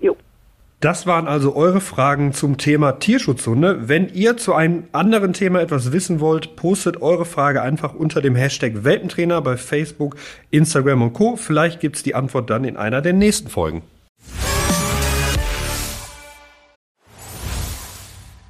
[0.00, 0.16] Jo.
[0.80, 3.88] Das waren also eure Fragen zum Thema Tierschutzhunde.
[3.88, 8.34] Wenn ihr zu einem anderen Thema etwas wissen wollt, postet eure Frage einfach unter dem
[8.34, 10.16] Hashtag Welpentrainer bei Facebook,
[10.50, 11.36] Instagram und Co.
[11.36, 13.82] Vielleicht gibt's die Antwort dann in einer der nächsten Folgen.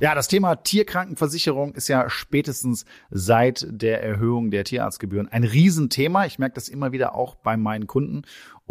[0.02, 6.26] Ja, das Thema Tierkrankenversicherung ist ja spätestens seit der Erhöhung der Tierarztgebühren ein Riesenthema.
[6.26, 8.22] Ich merke das immer wieder auch bei meinen Kunden.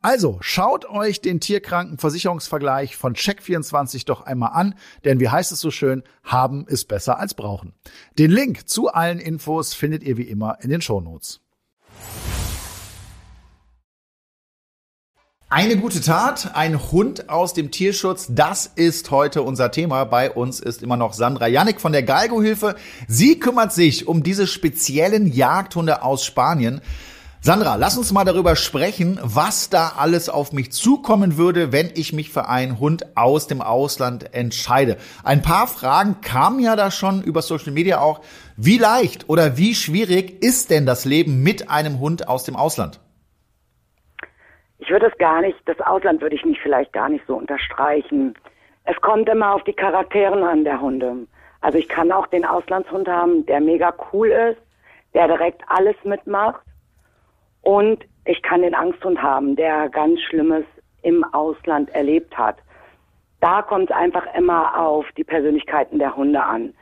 [0.00, 5.70] Also schaut euch den Tierkrankenversicherungsvergleich von Check24 doch einmal an, denn wie heißt es so
[5.70, 7.72] schön, haben ist besser als brauchen.
[8.16, 11.40] Den Link zu allen Infos findet ihr wie immer in den Shownotes.
[15.50, 20.04] Eine gute Tat, ein Hund aus dem Tierschutz, das ist heute unser Thema.
[20.04, 22.76] Bei uns ist immer noch Sandra Janik von der Galgo-Hilfe.
[23.08, 26.82] Sie kümmert sich um diese speziellen Jagdhunde aus Spanien.
[27.40, 32.12] Sandra, lass uns mal darüber sprechen, was da alles auf mich zukommen würde, wenn ich
[32.12, 34.96] mich für einen Hund aus dem Ausland entscheide.
[35.22, 38.22] Ein paar Fragen kamen ja da schon über Social Media auch.
[38.56, 42.98] Wie leicht oder wie schwierig ist denn das Leben mit einem Hund aus dem Ausland?
[44.78, 48.34] Ich würde es gar nicht, das Ausland würde ich nicht vielleicht gar nicht so unterstreichen.
[48.84, 51.14] Es kommt immer auf die Charakteren an der Hunde.
[51.60, 54.60] Also ich kann auch den Auslandshund haben, der mega cool ist,
[55.14, 56.62] der direkt alles mitmacht.
[57.62, 60.64] Und ich kann den Angsthund haben, der ganz Schlimmes
[61.02, 62.56] im Ausland erlebt hat.
[63.40, 66.74] Da kommt es einfach immer auf die Persönlichkeiten der Hunde an.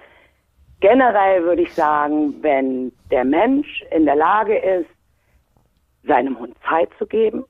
[0.81, 4.91] Generell würde ich sagen, wenn der Mensch in der Lage ist,
[6.05, 7.47] seinem Hund Zeit zu geben,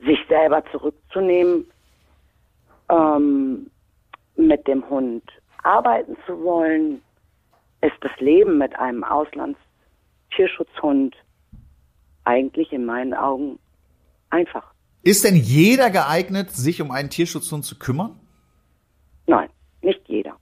[0.00, 1.70] sich selber zurückzunehmen,
[2.90, 3.70] ähm,
[4.36, 5.22] mit dem Hund
[5.62, 7.02] arbeiten zu wollen,
[7.80, 11.16] ist das Leben mit einem Auslandstierschutzhund
[12.28, 13.58] eigentlich in meinen Augen
[14.30, 14.72] einfach.
[15.02, 18.18] Ist denn jeder geeignet, sich um einen Tierschutzhund zu kümmern?
[19.26, 19.48] Nein,
[19.80, 20.36] nicht jeder.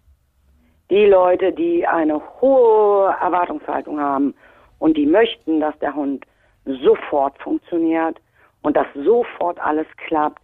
[0.90, 4.34] Die Leute, die eine hohe Erwartungshaltung haben
[4.78, 6.24] und die möchten, dass der Hund
[6.64, 8.18] sofort funktioniert,
[8.66, 10.42] und dass sofort alles klappt,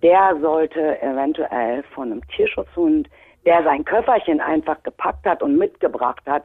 [0.00, 3.08] der sollte eventuell von einem Tierschutzhund,
[3.44, 6.44] der sein Köfferchen einfach gepackt hat und mitgebracht hat,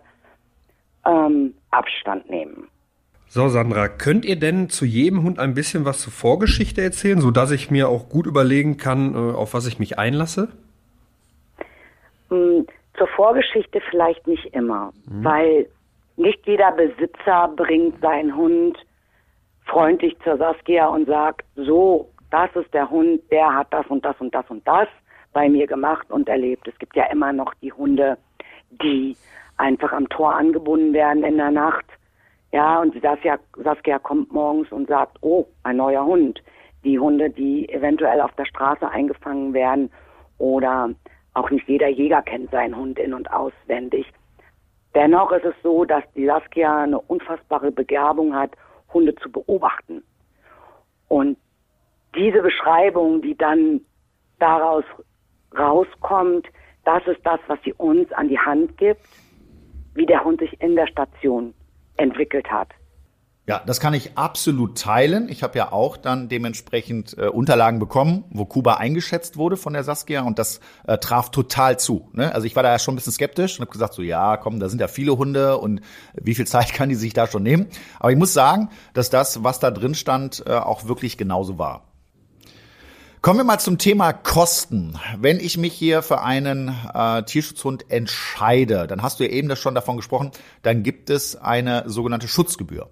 [1.05, 2.67] ähm, Abstand nehmen.
[3.31, 7.51] So, Sandra, könnt ihr denn zu jedem Hund ein bisschen was zur Vorgeschichte erzählen, sodass
[7.51, 10.49] ich mir auch gut überlegen kann, äh, auf was ich mich einlasse?
[12.29, 12.65] Hm,
[12.97, 15.23] zur Vorgeschichte vielleicht nicht immer, mhm.
[15.23, 15.67] weil
[16.17, 18.79] nicht jeder Besitzer bringt seinen Hund
[19.65, 24.15] freundlich zur Saskia und sagt, so, das ist der Hund, der hat das und das
[24.19, 24.87] und das und das
[25.33, 26.67] bei mir gemacht und erlebt.
[26.67, 28.17] Es gibt ja immer noch die Hunde,
[28.71, 29.15] die
[29.57, 31.85] einfach am Tor angebunden werden in der Nacht.
[32.51, 36.41] Ja, und Saskia, Saskia kommt morgens und sagt, oh, ein neuer Hund.
[36.83, 39.91] Die Hunde, die eventuell auf der Straße eingefangen werden
[40.37, 40.89] oder
[41.33, 44.07] auch nicht jeder Jäger kennt seinen Hund in- und auswendig.
[44.95, 48.51] Dennoch ist es so, dass die Saskia eine unfassbare Begabung hat
[48.91, 50.03] Hunde zu beobachten.
[51.09, 51.37] Und
[52.15, 53.81] diese Beschreibung, die dann
[54.39, 54.83] daraus
[55.55, 56.47] rauskommt,
[56.85, 59.01] das ist das, was sie uns an die Hand gibt,
[59.93, 61.53] wie der Hund sich in der Station
[61.99, 62.69] entwickelt hat.
[63.49, 65.27] Ja, das kann ich absolut teilen.
[65.27, 69.83] Ich habe ja auch dann dementsprechend äh, Unterlagen bekommen, wo Kuba eingeschätzt wurde von der
[69.83, 72.11] Saskia und das äh, traf total zu.
[72.13, 72.31] Ne?
[72.31, 74.59] Also ich war da ja schon ein bisschen skeptisch und habe gesagt, so ja, komm,
[74.59, 75.81] da sind ja viele Hunde und
[76.13, 77.65] wie viel Zeit kann die sich da schon nehmen?
[77.99, 81.88] Aber ich muss sagen, dass das, was da drin stand, äh, auch wirklich genauso war.
[83.21, 84.97] Kommen wir mal zum Thema Kosten.
[85.17, 89.59] Wenn ich mich hier für einen äh, Tierschutzhund entscheide, dann hast du ja eben das
[89.59, 90.31] schon davon gesprochen,
[90.63, 92.87] dann gibt es eine sogenannte Schutzgebühr.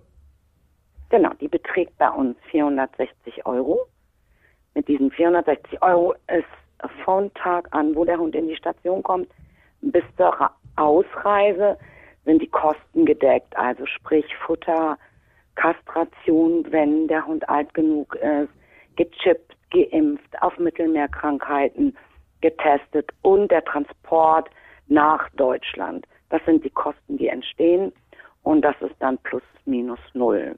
[1.07, 3.87] Genau, die beträgt bei uns 460 Euro.
[4.75, 9.29] Mit diesen 460 Euro ist von Tag an, wo der Hund in die Station kommt,
[9.79, 11.77] bis zur Ausreise
[12.25, 13.55] sind die Kosten gedeckt.
[13.55, 14.97] Also sprich Futter,
[15.55, 18.49] Kastration, wenn der Hund alt genug ist,
[18.97, 21.95] gechippt, geimpft, auf Mittelmeerkrankheiten
[22.41, 24.49] getestet und der Transport
[24.87, 26.05] nach Deutschland.
[26.29, 27.91] Das sind die Kosten, die entstehen
[28.43, 30.55] und das ist dann plus minus null.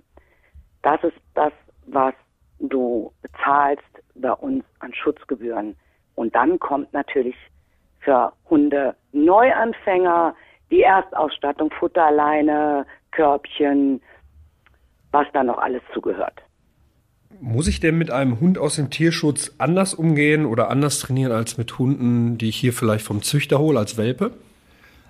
[0.81, 1.53] Das ist das,
[1.87, 2.13] was
[2.59, 3.83] du bezahlst
[4.15, 5.75] bei uns an Schutzgebühren.
[6.15, 7.35] Und dann kommt natürlich
[8.01, 10.35] für Hunde Neuanfänger
[10.71, 14.01] die Erstausstattung, Futterleine, Körbchen,
[15.11, 16.41] was da noch alles zugehört.
[17.41, 21.57] Muss ich denn mit einem Hund aus dem Tierschutz anders umgehen oder anders trainieren als
[21.57, 24.31] mit Hunden, die ich hier vielleicht vom Züchter hole als Welpe?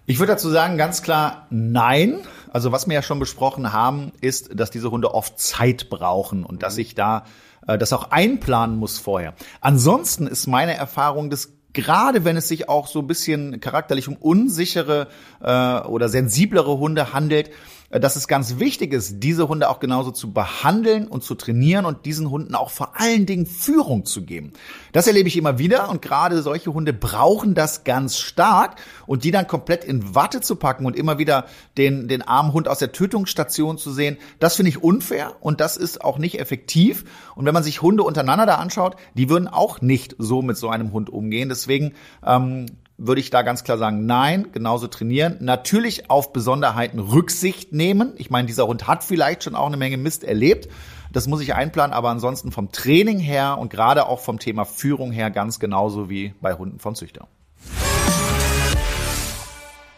[0.05, 2.19] Ich würde dazu sagen, ganz klar nein.
[2.51, 6.61] Also was wir ja schon besprochen haben, ist, dass diese Hunde oft Zeit brauchen und
[6.61, 7.25] dass ich da
[7.67, 9.33] äh, das auch einplanen muss vorher.
[9.61, 14.15] Ansonsten ist meine Erfahrung, dass gerade wenn es sich auch so ein bisschen charakterlich um
[14.15, 15.07] unsichere
[15.41, 17.51] äh, oder sensiblere Hunde handelt,
[17.91, 22.05] dass es ganz wichtig ist, diese Hunde auch genauso zu behandeln und zu trainieren und
[22.05, 24.53] diesen Hunden auch vor allen Dingen Führung zu geben.
[24.91, 28.75] Das erlebe ich immer wieder und gerade solche Hunde brauchen das ganz stark
[29.07, 31.45] und die dann komplett in Watte zu packen und immer wieder
[31.77, 35.75] den, den armen Hund aus der Tötungsstation zu sehen, das finde ich unfair und das
[35.75, 37.05] ist auch nicht effektiv.
[37.35, 40.69] Und wenn man sich Hunde untereinander da anschaut, die würden auch nicht so mit so
[40.69, 41.49] einem Hund umgehen.
[41.49, 41.93] Deswegen
[42.25, 42.67] ähm,
[42.99, 45.37] würde ich da ganz klar sagen, nein, genauso trainieren.
[45.39, 48.13] Natürlich auf Besonderheiten Rücksicht nehmen.
[48.17, 50.67] Ich meine, dieser Hund hat vielleicht schon auch eine Menge Mist erlebt.
[51.11, 55.11] Das muss ich einplanen, aber ansonsten vom Training her und gerade auch vom Thema Führung
[55.11, 57.27] her ganz genauso wie bei Hunden von Züchter.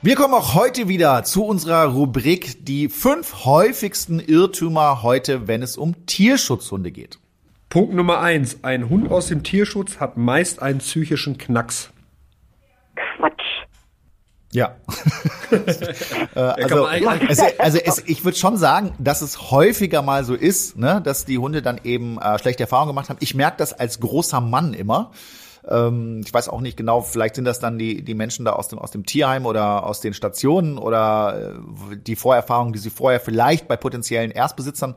[0.04, 5.78] Wir kommen auch heute wieder zu unserer Rubrik die fünf häufigsten Irrtümer heute, wenn es
[5.78, 7.20] um Tierschutzhunde geht.
[7.70, 8.64] Punkt Nummer eins.
[8.64, 11.92] Ein Hund aus dem Tierschutz hat meist einen psychischen Knacks.
[14.54, 14.76] Ja.
[16.36, 20.78] äh, also, also, also es, ich würde schon sagen, dass es häufiger mal so ist,
[20.78, 23.18] ne, dass die Hunde dann eben äh, schlechte Erfahrungen gemacht haben.
[23.22, 25.12] Ich merke das als großer Mann immer.
[25.68, 28.68] Ähm, ich weiß auch nicht genau, vielleicht sind das dann die, die Menschen da aus
[28.68, 31.54] dem, aus dem Tierheim oder aus den Stationen oder
[31.92, 34.96] äh, die Vorerfahrungen, die sie vorher vielleicht bei potenziellen Erstbesitzern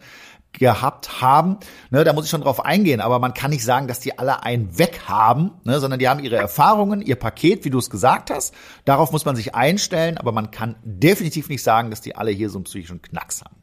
[0.58, 1.58] gehabt haben.
[1.90, 4.42] Ne, da muss ich schon drauf eingehen, aber man kann nicht sagen, dass die alle
[4.42, 8.30] einen weg haben, ne, sondern die haben ihre Erfahrungen, ihr Paket, wie du es gesagt
[8.30, 8.54] hast.
[8.84, 12.50] Darauf muss man sich einstellen, aber man kann definitiv nicht sagen, dass die alle hier
[12.50, 13.56] so einen psychischen Knacks haben.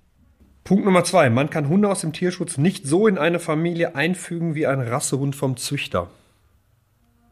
[0.63, 1.29] Punkt Nummer zwei.
[1.29, 5.35] Man kann Hunde aus dem Tierschutz nicht so in eine Familie einfügen wie ein Rassehund
[5.35, 6.07] vom Züchter.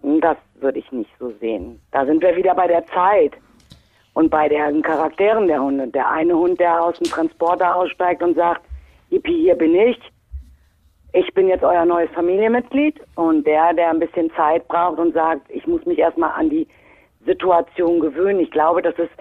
[0.02, 1.80] Das würde ich nicht so sehen.
[1.92, 3.34] Da sind wir wieder bei der Zeit
[4.14, 5.88] und bei den Charakteren der Hunde.
[5.88, 8.62] Der eine Hund, der aus dem Transporter aussteigt und sagt,
[9.10, 10.00] Yippie, hier bin ich.
[11.14, 15.50] Ich bin jetzt euer neues Familienmitglied und der, der ein bisschen Zeit braucht und sagt,
[15.50, 16.68] ich muss mich erstmal an die
[17.26, 18.40] Situation gewöhnen.
[18.40, 19.12] Ich glaube, das ist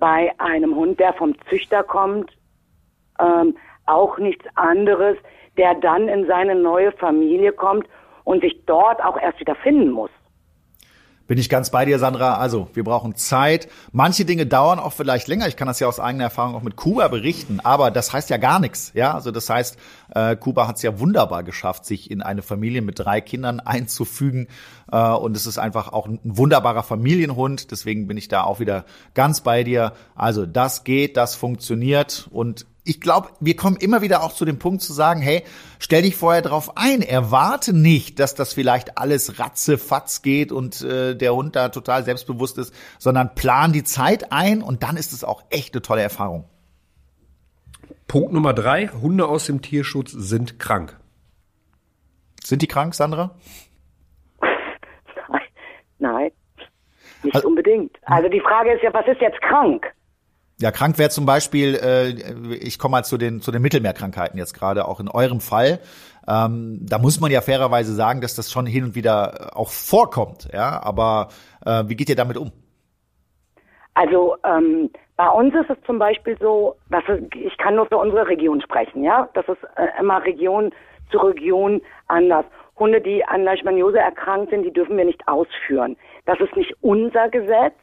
[0.00, 2.32] bei einem Hund, der vom Züchter kommt,
[3.20, 5.16] ähm, auch nichts anderes,
[5.56, 7.86] der dann in seine neue Familie kommt
[8.24, 10.10] und sich dort auch erst wieder finden muss.
[11.26, 12.36] Bin ich ganz bei dir, Sandra.
[12.36, 13.68] Also, wir brauchen Zeit.
[13.90, 15.48] Manche Dinge dauern auch vielleicht länger.
[15.48, 17.58] Ich kann das ja aus eigener Erfahrung auch mit Kuba berichten.
[17.60, 18.92] Aber das heißt ja gar nichts.
[18.94, 19.76] Ja, also das heißt,
[20.14, 24.46] äh, Kuba hat es ja wunderbar geschafft, sich in eine Familie mit drei Kindern einzufügen.
[24.92, 27.72] Äh, und es ist einfach auch ein wunderbarer Familienhund.
[27.72, 29.94] Deswegen bin ich da auch wieder ganz bei dir.
[30.14, 34.58] Also, das geht, das funktioniert und ich glaube, wir kommen immer wieder auch zu dem
[34.58, 35.42] Punkt zu sagen, hey,
[35.78, 41.14] stell dich vorher drauf ein, erwarte nicht, dass das vielleicht alles ratzefatz geht und äh,
[41.14, 45.24] der Hund da total selbstbewusst ist, sondern plan die Zeit ein und dann ist es
[45.24, 46.48] auch echt eine tolle Erfahrung.
[48.08, 50.96] Punkt Nummer drei, Hunde aus dem Tierschutz sind krank.
[52.42, 53.34] Sind die krank, Sandra?
[55.28, 55.40] Nein,
[55.98, 56.30] nein
[57.26, 57.98] nicht also, unbedingt.
[58.02, 59.92] Also die Frage ist ja, was ist jetzt krank?
[60.58, 64.54] Ja, krank wäre zum Beispiel, äh, ich komme mal zu den, zu den Mittelmeerkrankheiten jetzt
[64.54, 65.80] gerade, auch in eurem Fall.
[66.26, 70.48] Ähm, da muss man ja fairerweise sagen, dass das schon hin und wieder auch vorkommt.
[70.52, 71.28] Ja, aber
[71.64, 72.52] äh, wie geht ihr damit um?
[73.94, 77.98] Also ähm, bei uns ist es zum Beispiel so, dass es, ich kann nur für
[77.98, 79.28] unsere Region sprechen, ja.
[79.34, 80.72] Das ist äh, immer Region
[81.10, 82.44] zu Region anders.
[82.78, 85.96] Hunde, die an Leishmaniose erkrankt sind, die dürfen wir nicht ausführen.
[86.26, 87.74] Das ist nicht unser Gesetz,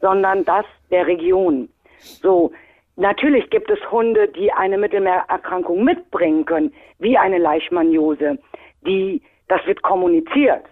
[0.00, 1.68] sondern das der Region.
[1.98, 2.52] So,
[2.96, 8.38] natürlich gibt es Hunde, die eine Mittelmeererkrankung mitbringen können, wie eine Leishmaniose.
[8.86, 10.64] Die, das wird kommuniziert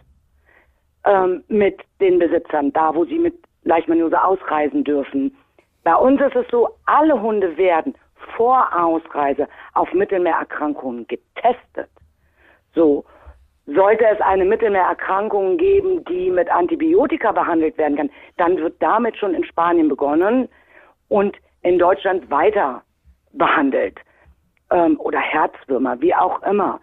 [1.05, 5.37] ähm, mit den Besitzern, da wo sie mit Leishmaniose ausreisen dürfen.
[5.83, 7.95] Bei uns ist es so, alle Hunde werden
[8.37, 11.91] vor Ausreise auf Mittelmeererkrankungen getestet.
[12.75, 13.05] So,
[13.67, 19.35] sollte es eine Mittelmeererkrankung geben, die mit Antibiotika behandelt werden kann, dann wird damit schon
[19.35, 20.49] in Spanien begonnen
[21.15, 22.83] und in Deutschland weiter
[23.35, 24.01] behandelt
[24.73, 26.81] ähm, oder Herzwürmer, wie auch immer.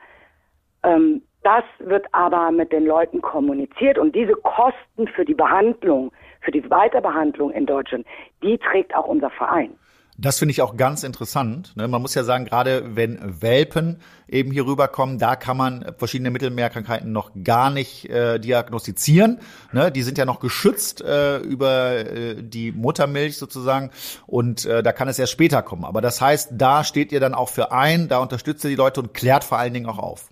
[0.83, 6.51] Ähm, das wird aber mit den Leuten kommuniziert und diese Kosten für die Behandlung, für
[6.51, 8.07] die Weiterbehandlung in Deutschland,
[8.41, 9.77] die trägt auch unser Verein.
[10.21, 11.75] Das finde ich auch ganz interessant.
[11.75, 11.87] Ne?
[11.87, 17.11] Man muss ja sagen, gerade wenn Welpen eben hier rüberkommen, da kann man verschiedene Mittelmeerkrankheiten
[17.11, 19.39] noch gar nicht äh, diagnostizieren.
[19.71, 19.91] Ne?
[19.91, 23.89] Die sind ja noch geschützt äh, über äh, die Muttermilch sozusagen
[24.27, 25.85] und äh, da kann es erst später kommen.
[25.85, 29.01] Aber das heißt, da steht ihr dann auch für ein, da unterstützt ihr die Leute
[29.01, 30.29] und klärt vor allen Dingen auch auf.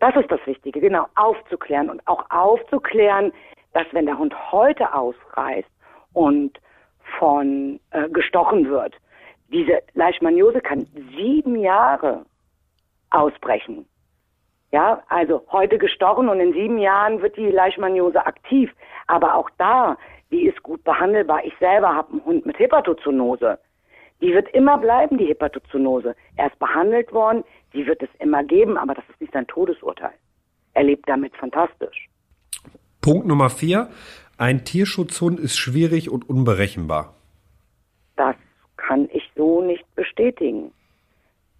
[0.00, 3.32] Das ist das Wichtige, genau, aufzuklären und auch aufzuklären,
[3.74, 5.68] dass wenn der Hund heute ausreist
[6.12, 6.58] und
[7.18, 8.94] von äh, gestochen wird.
[9.54, 12.26] Diese Leishmaniose kann sieben Jahre
[13.10, 13.86] ausbrechen.
[14.72, 18.68] Ja, also heute gestochen und in sieben Jahren wird die Leishmaniose aktiv.
[19.06, 19.96] Aber auch da,
[20.32, 21.44] die ist gut behandelbar.
[21.44, 23.60] Ich selber habe einen Hund mit Hepatozoonose.
[24.20, 26.16] Die wird immer bleiben, die Hepatozynose.
[26.34, 27.44] Er ist behandelt worden,
[27.74, 30.14] die wird es immer geben, aber das ist nicht sein Todesurteil.
[30.72, 32.08] Er lebt damit fantastisch.
[33.00, 33.90] Punkt Nummer vier.
[34.36, 37.14] Ein Tierschutzhund ist schwierig und unberechenbar.
[38.16, 38.34] Das
[38.86, 40.72] kann ich so nicht bestätigen.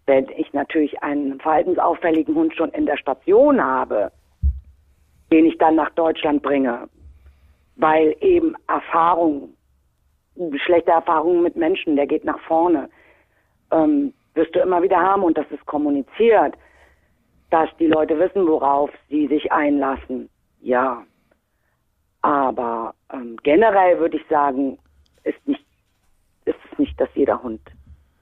[0.07, 4.13] Wenn ich natürlich einen verhaltensauffälligen Hund schon in der Station habe,
[5.33, 6.89] den ich dann nach Deutschland bringe,
[7.77, 9.55] weil eben Erfahrung,
[10.57, 12.91] schlechte Erfahrungen mit Menschen, der geht nach vorne,
[13.71, 16.55] ähm, wirst du immer wieder haben und das ist kommuniziert,
[17.51, 20.29] dass die Leute wissen, worauf sie sich einlassen.
[20.61, 21.05] Ja,
[22.21, 24.79] aber ähm, generell würde ich sagen,
[25.23, 25.64] ist nicht
[26.75, 27.61] es nicht, dass jeder Hund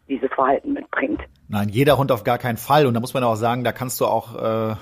[0.09, 1.21] dieses Verhalten mitbringt.
[1.49, 2.87] Nein, jeder Hund auf gar keinen Fall.
[2.87, 4.77] Und da muss man auch sagen, da kannst du auch, äh,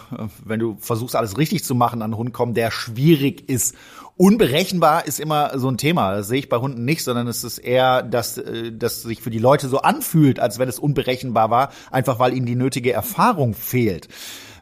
[0.44, 3.76] wenn du versuchst, alles richtig zu machen, an einen Hund kommen, der schwierig ist.
[4.16, 6.16] Unberechenbar ist immer so ein Thema.
[6.16, 9.30] Das sehe ich bei Hunden nicht, sondern es ist eher, dass äh, das sich für
[9.30, 13.54] die Leute so anfühlt, als wenn es unberechenbar war, einfach weil ihnen die nötige Erfahrung
[13.54, 14.08] fehlt.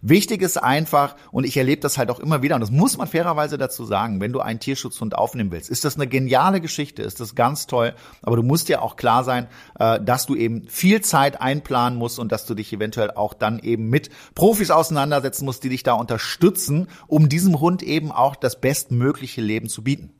[0.02, 3.08] Wichtig ist einfach, und ich erlebe das halt auch immer wieder, und das muss man
[3.08, 7.20] fairerweise dazu sagen, wenn du einen Tierschutzhund aufnehmen willst, ist das eine geniale Geschichte, ist
[7.20, 11.00] das ganz toll, aber du musst dir auch klar sein, äh, dass du eben viel
[11.00, 15.64] Zeit einplanen musst und dass du dich eventuell auch dann eben mit Profis auseinandersetzen musst,
[15.64, 20.10] die dich da unterstützen, um diesem Hund eben auch das bestmögliche Leben zu bieten.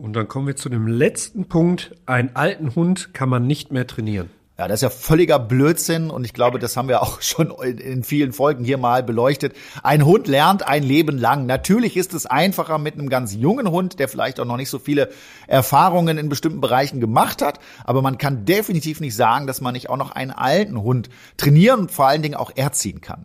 [0.00, 1.94] Und dann kommen wir zu dem letzten Punkt.
[2.06, 4.30] Einen alten Hund kann man nicht mehr trainieren.
[4.60, 8.04] Ja, das ist ja völliger Blödsinn und ich glaube, das haben wir auch schon in
[8.04, 9.56] vielen Folgen hier mal beleuchtet.
[9.82, 11.46] Ein Hund lernt ein Leben lang.
[11.46, 14.78] Natürlich ist es einfacher mit einem ganz jungen Hund, der vielleicht auch noch nicht so
[14.78, 15.08] viele
[15.46, 19.88] Erfahrungen in bestimmten Bereichen gemacht hat, aber man kann definitiv nicht sagen, dass man nicht
[19.88, 21.08] auch noch einen alten Hund
[21.38, 23.24] trainieren und vor allen Dingen auch erziehen kann.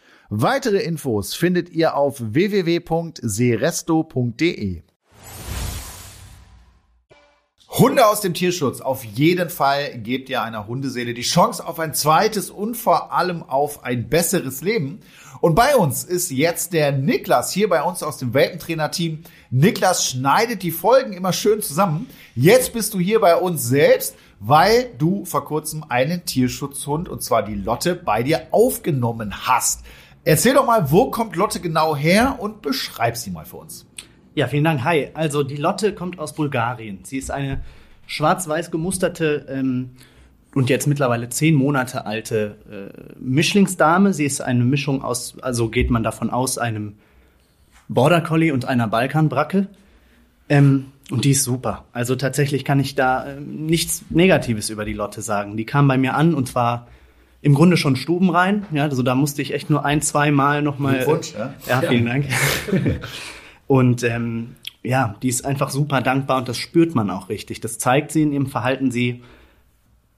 [0.33, 4.81] Weitere Infos findet ihr auf www.seresto.de.
[7.67, 8.79] Hunde aus dem Tierschutz.
[8.79, 13.43] Auf jeden Fall gebt ihr einer Hundeseele die Chance auf ein zweites und vor allem
[13.43, 15.01] auf ein besseres Leben.
[15.41, 19.23] Und bei uns ist jetzt der Niklas hier bei uns aus dem Welpentrainer-Team.
[19.49, 22.07] Niklas schneidet die Folgen immer schön zusammen.
[22.35, 27.43] Jetzt bist du hier bei uns selbst, weil du vor kurzem einen Tierschutzhund, und zwar
[27.43, 29.83] die Lotte, bei dir aufgenommen hast.
[30.23, 33.87] Erzähl doch mal, wo kommt Lotte genau her und beschreib sie mal für uns.
[34.35, 34.83] Ja, vielen Dank.
[34.83, 35.09] Hi.
[35.13, 36.99] Also die Lotte kommt aus Bulgarien.
[37.03, 37.61] Sie ist eine
[38.05, 39.91] schwarz-weiß gemusterte ähm,
[40.53, 44.13] und jetzt mittlerweile zehn Monate alte äh, Mischlingsdame.
[44.13, 46.97] Sie ist eine Mischung aus, also geht man davon aus, einem
[47.87, 49.67] Border Collie und einer Balkanbracke.
[50.49, 51.85] Ähm, und die ist super.
[51.91, 55.57] Also tatsächlich kann ich da äh, nichts Negatives über die Lotte sagen.
[55.57, 56.87] Die kam bei mir an und war
[57.41, 58.65] im Grunde schon stubenrein.
[58.71, 61.05] Ja, also da musste ich echt nur ein, zwei Mal nochmal.
[61.07, 61.53] Wunsch, ja.
[61.67, 62.25] ja, vielen Dank.
[63.67, 67.61] und ähm, ja, die ist einfach super dankbar und das spürt man auch richtig.
[67.61, 68.91] Das zeigt sie in ihrem Verhalten.
[68.91, 69.21] Sie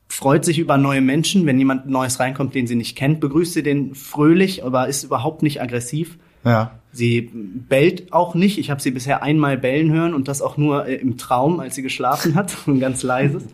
[0.08, 1.46] freut sich über neue Menschen.
[1.46, 5.44] Wenn jemand Neues reinkommt, den sie nicht kennt, begrüßt sie den fröhlich, aber ist überhaupt
[5.44, 6.18] nicht aggressiv.
[6.46, 6.80] Ja.
[6.92, 8.60] Sie bellt auch nicht.
[8.60, 11.76] Ich habe sie bisher einmal bellen hören und das auch nur äh, im Traum, als
[11.76, 13.46] sie geschlafen hat, ein ganz leises.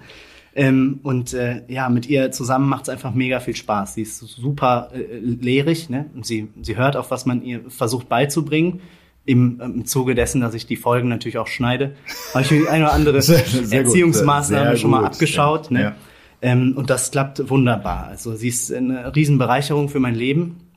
[0.55, 3.95] Ähm, und äh, ja, mit ihr zusammen macht es einfach mega viel Spaß.
[3.95, 6.09] Sie ist super äh, lehrig, ne?
[6.15, 8.81] Und sie, sie hört auf, was man ihr versucht beizubringen.
[9.25, 11.95] Im, im Zuge dessen, dass ich die Folgen natürlich auch schneide,
[12.33, 15.69] habe ich mir die eine oder andere sehr, sehr Erziehungsmaßnahme schon mal abgeschaut.
[15.69, 15.77] Ja.
[15.77, 15.83] Ne?
[15.83, 15.95] Ja.
[16.41, 18.07] Ähm, und das klappt wunderbar.
[18.07, 20.68] Also sie ist eine Riesenbereicherung für mein Leben.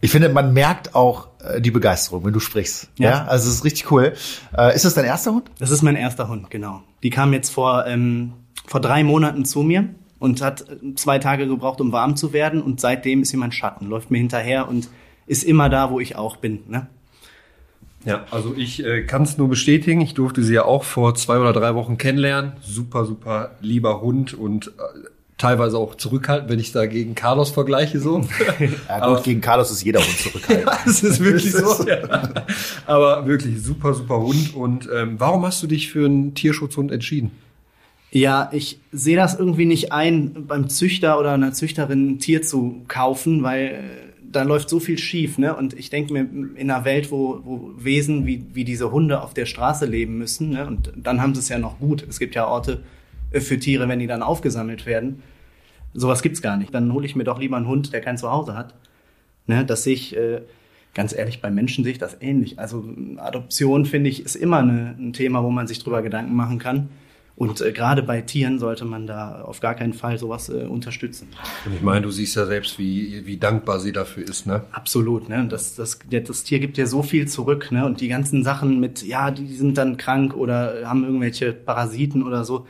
[0.00, 2.88] Ich finde, man merkt auch äh, die Begeisterung, wenn du sprichst.
[2.98, 3.10] Ja.
[3.10, 3.24] ja?
[3.26, 4.14] Also es ist richtig cool.
[4.56, 5.50] Äh, ist das dein erster Hund?
[5.58, 6.82] Das ist mein erster Hund, genau.
[7.02, 8.32] Die kam jetzt vor, ähm,
[8.66, 9.88] vor drei Monaten zu mir
[10.18, 12.62] und hat äh, zwei Tage gebraucht, um warm zu werden.
[12.62, 14.88] Und seitdem ist sie mein Schatten, läuft mir hinterher und
[15.26, 16.60] ist immer da, wo ich auch bin.
[16.68, 16.86] Ne?
[18.04, 20.00] Ja, also ich äh, kann es nur bestätigen.
[20.00, 22.54] Ich durfte sie ja auch vor zwei oder drei Wochen kennenlernen.
[22.62, 24.70] Super, super lieber Hund und äh,
[25.40, 28.20] teilweise auch zurückhaltend, wenn ich da gegen Carlos vergleiche so.
[28.88, 30.66] Ja, gut, gegen Carlos ist jeder Hund zurückhaltend.
[30.70, 31.84] ja, das ist wirklich so.
[31.90, 32.44] Ja.
[32.86, 34.54] Aber wirklich super, super Hund.
[34.54, 37.30] Und ähm, warum hast du dich für einen Tierschutzhund entschieden?
[38.12, 42.82] Ja, ich sehe das irgendwie nicht ein, beim Züchter oder einer Züchterin ein Tier zu
[42.86, 43.80] kaufen, weil äh,
[44.30, 45.38] da läuft so viel schief.
[45.38, 45.56] Ne?
[45.56, 49.32] Und ich denke mir, in einer Welt, wo, wo Wesen wie, wie diese Hunde auf
[49.32, 50.66] der Straße leben müssen, ne?
[50.66, 52.04] und dann haben sie es ja noch gut.
[52.08, 52.82] Es gibt ja Orte
[53.32, 55.22] für Tiere, wenn die dann aufgesammelt werden.
[55.94, 56.74] Sowas gibt's gar nicht.
[56.74, 58.74] Dann hole ich mir doch lieber einen Hund, der kein Zuhause hat.
[59.46, 59.64] Ne?
[59.64, 60.42] Das sehe ich, äh,
[60.94, 62.58] ganz ehrlich, bei Menschen sehe ich das ähnlich.
[62.58, 62.84] Also
[63.16, 66.88] Adoption, finde ich, ist immer eine, ein Thema, wo man sich drüber Gedanken machen kann.
[67.40, 71.28] Und äh, gerade bei Tieren sollte man da auf gar keinen Fall sowas äh, unterstützen.
[71.64, 74.64] Und ich meine, du siehst ja selbst, wie, wie dankbar sie dafür ist, ne?
[74.72, 75.46] Absolut, ne?
[75.48, 77.86] Das, das, das Tier gibt dir so viel zurück, ne?
[77.86, 82.44] Und die ganzen Sachen mit, ja, die sind dann krank oder haben irgendwelche Parasiten oder
[82.44, 82.66] so.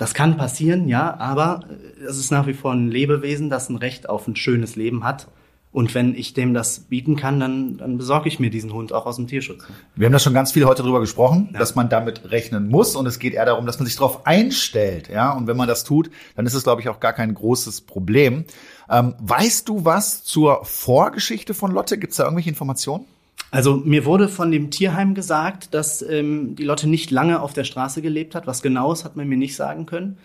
[0.00, 1.60] Das kann passieren, ja, aber
[2.08, 5.28] es ist nach wie vor ein Lebewesen, das ein Recht auf ein schönes Leben hat.
[5.72, 9.04] Und wenn ich dem das bieten kann, dann, dann besorge ich mir diesen Hund auch
[9.04, 9.62] aus dem Tierschutz.
[9.94, 11.58] Wir haben da schon ganz viel heute drüber gesprochen, ja.
[11.58, 15.10] dass man damit rechnen muss und es geht eher darum, dass man sich darauf einstellt,
[15.10, 15.32] ja.
[15.32, 18.46] Und wenn man das tut, dann ist es, glaube ich, auch gar kein großes Problem.
[18.88, 21.98] Ähm, weißt du was zur Vorgeschichte von Lotte?
[21.98, 23.04] Gibt es da irgendwelche Informationen?
[23.50, 27.64] Also mir wurde von dem Tierheim gesagt, dass ähm, die Lotte nicht lange auf der
[27.64, 28.46] Straße gelebt hat.
[28.46, 30.18] Was genau ist, hat man mir nicht sagen können.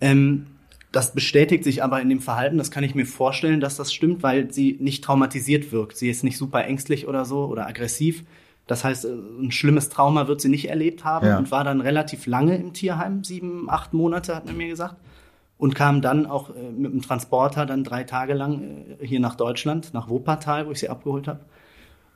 [0.00, 0.46] Ähm,
[0.90, 2.58] das bestätigt sich aber in dem Verhalten.
[2.58, 5.96] Das kann ich mir vorstellen, dass das stimmt, weil sie nicht traumatisiert wirkt.
[5.96, 8.24] Sie ist nicht super ängstlich oder so oder aggressiv.
[8.66, 11.38] Das heißt, äh, ein schlimmes Trauma wird sie nicht erlebt haben ja.
[11.38, 14.96] und war dann relativ lange im Tierheim, sieben, acht Monate, hat man mir gesagt.
[15.56, 19.36] Und kam dann auch äh, mit dem Transporter dann drei Tage lang äh, hier nach
[19.36, 21.40] Deutschland, nach Wuppertal, wo ich sie abgeholt habe.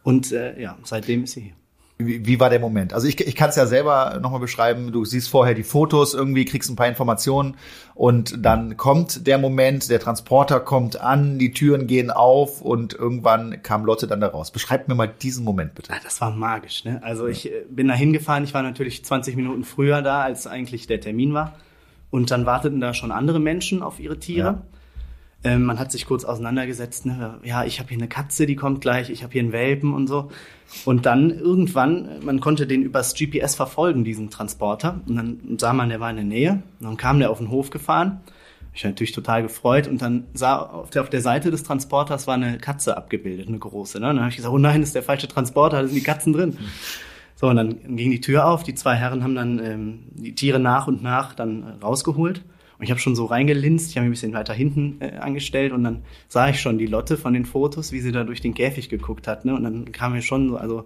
[0.06, 1.52] Und äh, ja, seitdem ist sie hier.
[1.98, 2.92] Wie, wie war der Moment?
[2.92, 4.92] Also ich, ich kann es ja selber nochmal beschreiben.
[4.92, 7.56] Du siehst vorher die Fotos, irgendwie kriegst ein paar Informationen
[7.96, 13.64] und dann kommt der Moment, der Transporter kommt an, die Türen gehen auf und irgendwann
[13.64, 14.52] kam Lotte dann da raus.
[14.52, 15.90] Beschreib mir mal diesen Moment bitte.
[15.90, 16.84] Ja, das war magisch.
[16.84, 17.02] Ne?
[17.02, 18.44] Also ich äh, bin da hingefahren.
[18.44, 21.56] Ich war natürlich 20 Minuten früher da, als eigentlich der Termin war.
[22.12, 24.46] Und dann warteten da schon andere Menschen auf ihre Tiere.
[24.46, 24.62] Ja.
[25.46, 27.38] Ähm, man hat sich kurz auseinandergesetzt, ne?
[27.44, 30.08] ja, ich habe hier eine Katze, die kommt gleich, ich habe hier einen Welpen und
[30.08, 30.28] so.
[30.84, 35.00] Und dann irgendwann, man konnte den übers GPS verfolgen, diesen Transporter.
[35.06, 36.62] Und dann sah man, der war in der Nähe.
[36.80, 38.22] Und dann kam der auf den Hof gefahren.
[38.74, 39.86] Ich war natürlich total gefreut.
[39.86, 43.60] Und dann sah auf der, auf der Seite des Transporters war eine Katze abgebildet, eine
[43.60, 44.00] große.
[44.00, 44.08] Ne?
[44.08, 46.02] Und dann habe ich gesagt, oh nein, das ist der falsche Transporter, da sind die
[46.02, 46.58] Katzen drin.
[47.36, 48.64] So, und dann ging die Tür auf.
[48.64, 52.42] Die zwei Herren haben dann ähm, die Tiere nach und nach dann äh, rausgeholt.
[52.78, 55.72] Und ich habe schon so reingelinst, ich habe mich ein bisschen weiter hinten äh, angestellt
[55.72, 58.54] und dann sah ich schon die Lotte von den Fotos, wie sie da durch den
[58.54, 59.44] Käfig geguckt hat.
[59.44, 59.54] Ne?
[59.54, 60.84] Und dann kam mir schon so, also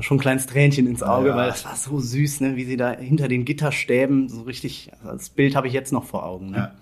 [0.00, 1.36] schon ein kleines Tränchen ins Auge, ja.
[1.36, 2.56] weil das war so süß, ne?
[2.56, 6.04] wie sie da hinter den Gitterstäben so richtig, also das Bild habe ich jetzt noch
[6.04, 6.50] vor Augen.
[6.50, 6.56] Ne?
[6.56, 6.72] Ja.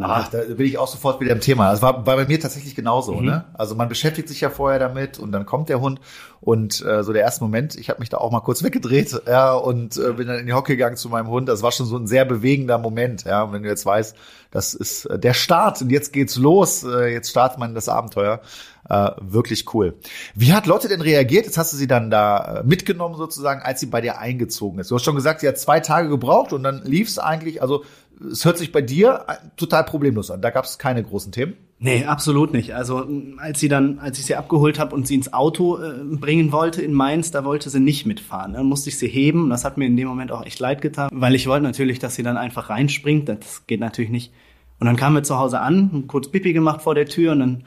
[0.00, 1.70] Ach, da bin ich auch sofort wieder im Thema.
[1.70, 3.14] Das war, war bei mir tatsächlich genauso.
[3.14, 3.26] Mhm.
[3.26, 3.44] Ne?
[3.54, 6.00] Also man beschäftigt sich ja vorher damit und dann kommt der Hund
[6.40, 9.54] und äh, so der erste Moment, ich habe mich da auch mal kurz weggedreht ja,
[9.54, 11.48] und äh, bin dann in die Hocke gegangen zu meinem Hund.
[11.48, 13.24] Das war schon so ein sehr bewegender Moment.
[13.24, 14.14] Ja, und wenn du jetzt weißt,
[14.50, 18.40] das ist äh, der Start und jetzt geht's los, äh, jetzt startet man das Abenteuer.
[18.88, 19.94] Äh, wirklich cool.
[20.36, 21.46] Wie hat Lotte denn reagiert?
[21.46, 24.92] Jetzt hast du sie dann da äh, mitgenommen sozusagen, als sie bei dir eingezogen ist.
[24.92, 27.62] Du hast schon gesagt, sie hat zwei Tage gebraucht und dann lief's eigentlich.
[27.62, 27.84] Also
[28.20, 30.40] es hört sich bei dir total problemlos an.
[30.40, 31.54] Da gab es keine großen Themen.
[31.78, 32.74] Nee, absolut nicht.
[32.74, 33.06] Also
[33.36, 36.80] als sie dann, als ich sie abgeholt habe und sie ins Auto äh, bringen wollte
[36.80, 38.54] in Mainz, da wollte sie nicht mitfahren.
[38.54, 39.50] Dann musste ich sie heben.
[39.50, 42.14] Das hat mir in dem Moment auch echt leid getan, weil ich wollte natürlich, dass
[42.14, 43.28] sie dann einfach reinspringt.
[43.28, 44.32] Das geht natürlich nicht.
[44.78, 47.64] Und dann kamen wir zu Hause an, kurz Pipi gemacht vor der Tür und dann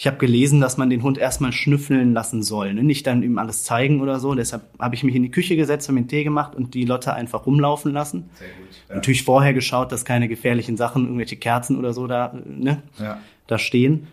[0.00, 2.84] ich habe gelesen, dass man den Hund erstmal schnüffeln lassen soll, ne?
[2.84, 4.32] nicht dann ihm alles zeigen oder so.
[4.36, 6.84] Deshalb habe ich mich in die Küche gesetzt, habe mir einen Tee gemacht und die
[6.84, 8.30] Lotte einfach rumlaufen lassen.
[8.34, 8.68] Sehr gut.
[8.88, 8.94] Ja.
[8.94, 13.18] Natürlich vorher geschaut, dass keine gefährlichen Sachen, irgendwelche Kerzen oder so da, ne, ja.
[13.48, 14.06] da stehen.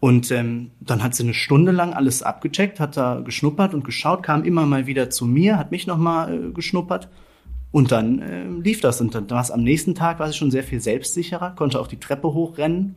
[0.00, 4.24] Und ähm, dann hat sie eine Stunde lang alles abgecheckt, hat da geschnuppert und geschaut,
[4.24, 7.08] kam immer mal wieder zu mir, hat mich nochmal äh, geschnuppert.
[7.70, 9.00] Und dann äh, lief das.
[9.00, 11.86] Und dann war es am nächsten Tag, war sie schon sehr viel selbstsicherer, konnte auch
[11.86, 12.96] die Treppe hochrennen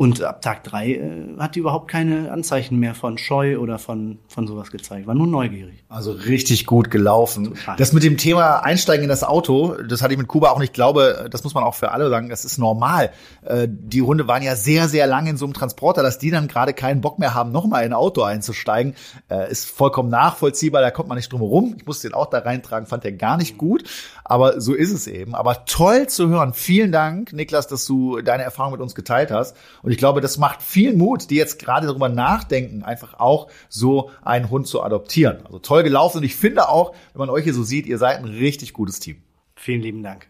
[0.00, 4.18] und ab Tag drei äh, hat die überhaupt keine Anzeichen mehr von Scheu oder von,
[4.28, 5.84] von sowas gezeigt, war nur neugierig.
[5.90, 7.52] Also richtig gut gelaufen.
[7.52, 7.76] Total.
[7.76, 10.70] Das mit dem Thema Einsteigen in das Auto, das hatte ich mit Kuba auch nicht.
[10.70, 13.10] Ich glaube, das muss man auch für alle sagen, das ist normal.
[13.42, 16.48] Äh, die Hunde waren ja sehr, sehr lange in so einem Transporter, dass die dann
[16.48, 18.94] gerade keinen Bock mehr haben, nochmal in ein Auto einzusteigen,
[19.28, 21.74] äh, ist vollkommen nachvollziehbar, da kommt man nicht drum herum.
[21.76, 23.84] Ich musste den auch da reintragen, fand der gar nicht gut,
[24.24, 25.34] aber so ist es eben.
[25.34, 26.54] Aber toll zu hören.
[26.54, 29.56] Vielen Dank, Niklas, dass du deine Erfahrung mit uns geteilt hast.
[29.82, 33.50] Und Und ich glaube, das macht viel Mut, die jetzt gerade darüber nachdenken, einfach auch
[33.68, 35.44] so einen Hund zu adoptieren.
[35.44, 36.18] Also toll gelaufen.
[36.18, 39.00] Und ich finde auch, wenn man euch hier so sieht, ihr seid ein richtig gutes
[39.00, 39.20] Team.
[39.56, 40.28] Vielen lieben Dank.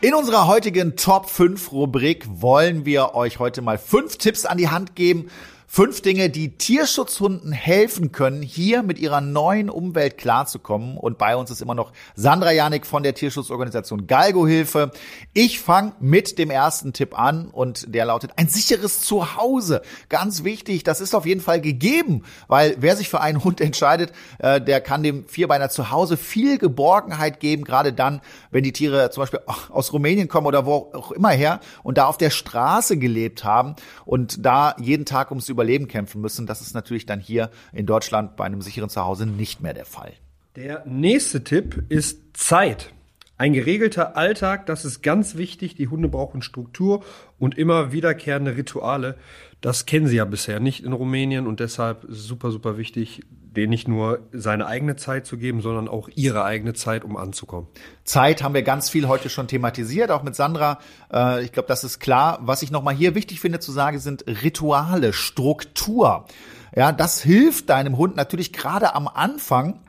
[0.00, 4.70] In unserer heutigen Top 5 Rubrik wollen wir euch heute mal fünf Tipps an die
[4.70, 5.28] Hand geben,
[5.74, 10.98] Fünf Dinge, die Tierschutzhunden helfen können, hier mit ihrer neuen Umwelt klarzukommen.
[10.98, 14.90] Und bei uns ist immer noch Sandra Janik von der Tierschutzorganisation Galgo Hilfe.
[15.32, 19.80] Ich fange mit dem ersten Tipp an und der lautet ein sicheres Zuhause.
[20.10, 24.12] Ganz wichtig, das ist auf jeden Fall gegeben, weil wer sich für einen Hund entscheidet,
[24.40, 28.20] äh, der kann dem Vierbeiner zu Hause viel Geborgenheit geben, gerade dann,
[28.50, 32.08] wenn die Tiere zum Beispiel aus Rumänien kommen oder wo auch immer her und da
[32.08, 36.46] auf der Straße gelebt haben und da jeden Tag ums Überleben Überleben kämpfen müssen.
[36.46, 40.12] Das ist natürlich dann hier in Deutschland bei einem sicheren Zuhause nicht mehr der Fall.
[40.56, 42.92] Der nächste Tipp ist Zeit.
[43.38, 45.76] Ein geregelter Alltag, das ist ganz wichtig.
[45.76, 47.04] Die Hunde brauchen Struktur
[47.38, 49.16] und immer wiederkehrende Rituale.
[49.60, 53.22] Das kennen sie ja bisher nicht in Rumänien und deshalb super, super wichtig,
[53.56, 57.68] denen nicht nur seine eigene Zeit zu geben, sondern auch ihre eigene Zeit, um anzukommen.
[58.04, 60.78] Zeit haben wir ganz viel heute schon thematisiert, auch mit Sandra.
[61.12, 62.38] Äh, ich glaube, das ist klar.
[62.42, 66.26] Was ich nochmal hier wichtig finde zu sagen, sind Rituale, Struktur.
[66.74, 69.80] Ja, das hilft deinem Hund natürlich gerade am Anfang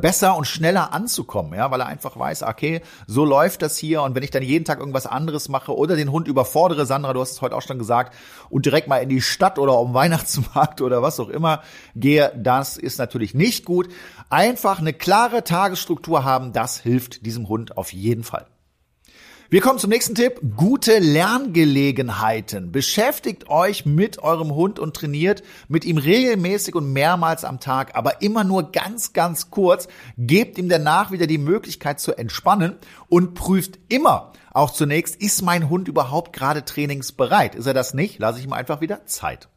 [0.00, 4.14] besser und schneller anzukommen, ja, weil er einfach weiß, okay, so läuft das hier und
[4.14, 7.32] wenn ich dann jeden Tag irgendwas anderes mache oder den Hund überfordere, Sandra, du hast
[7.32, 8.14] es heute auch schon gesagt,
[8.48, 11.62] und direkt mal in die Stadt oder um Weihnachtsmarkt oder was auch immer
[11.96, 13.88] gehe, das ist natürlich nicht gut.
[14.28, 18.46] Einfach eine klare Tagesstruktur haben, das hilft diesem Hund auf jeden Fall.
[19.52, 20.40] Wir kommen zum nächsten Tipp.
[20.56, 22.70] Gute Lerngelegenheiten.
[22.70, 28.22] Beschäftigt euch mit eurem Hund und trainiert mit ihm regelmäßig und mehrmals am Tag, aber
[28.22, 29.88] immer nur ganz, ganz kurz.
[30.16, 32.76] Gebt ihm danach wieder die Möglichkeit zu entspannen
[33.08, 37.56] und prüft immer auch zunächst, ist mein Hund überhaupt gerade trainingsbereit?
[37.56, 38.20] Ist er das nicht?
[38.20, 39.48] Lasse ich ihm einfach wieder Zeit.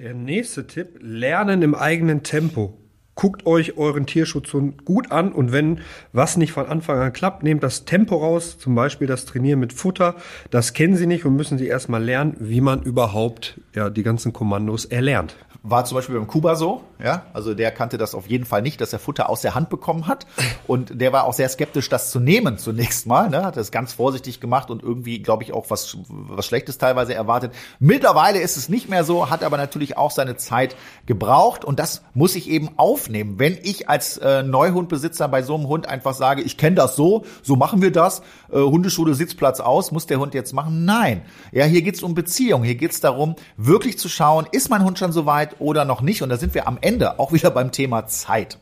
[0.00, 2.80] Der nächste Tipp, lernen im eigenen Tempo
[3.16, 5.80] guckt euch euren Tierschutzhund gut an und wenn
[6.12, 9.72] was nicht von Anfang an klappt, nehmt das Tempo raus, zum Beispiel das Trainieren mit
[9.72, 10.14] Futter.
[10.50, 14.32] Das kennen sie nicht und müssen sie erstmal lernen, wie man überhaupt ja, die ganzen
[14.32, 15.36] Kommandos erlernt.
[15.68, 17.24] War zum Beispiel beim Kuba so, ja.
[17.32, 20.06] Also der kannte das auf jeden Fall nicht, dass er Futter aus der Hand bekommen
[20.06, 20.24] hat.
[20.68, 23.28] Und der war auch sehr skeptisch, das zu nehmen zunächst mal.
[23.28, 23.44] Ne?
[23.44, 27.52] Hat das ganz vorsichtig gemacht und irgendwie, glaube ich, auch was, was Schlechtes teilweise erwartet.
[27.80, 31.64] Mittlerweile ist es nicht mehr so, hat aber natürlich auch seine Zeit gebraucht.
[31.64, 33.38] Und das muss ich eben aufnehmen.
[33.38, 37.24] Wenn ich als äh, Neuhundbesitzer bei so einem Hund einfach sage, ich kenne das so,
[37.42, 40.84] so machen wir das, äh, Hundeschule Sitzplatz aus, muss der Hund jetzt machen?
[40.84, 41.22] Nein.
[41.50, 42.62] Ja, hier geht's um Beziehung.
[42.62, 46.22] Hier geht's darum, wirklich zu schauen, ist mein Hund schon so weit oder noch nicht.
[46.22, 48.58] Und da sind wir am Ende auch wieder beim Thema Zeit.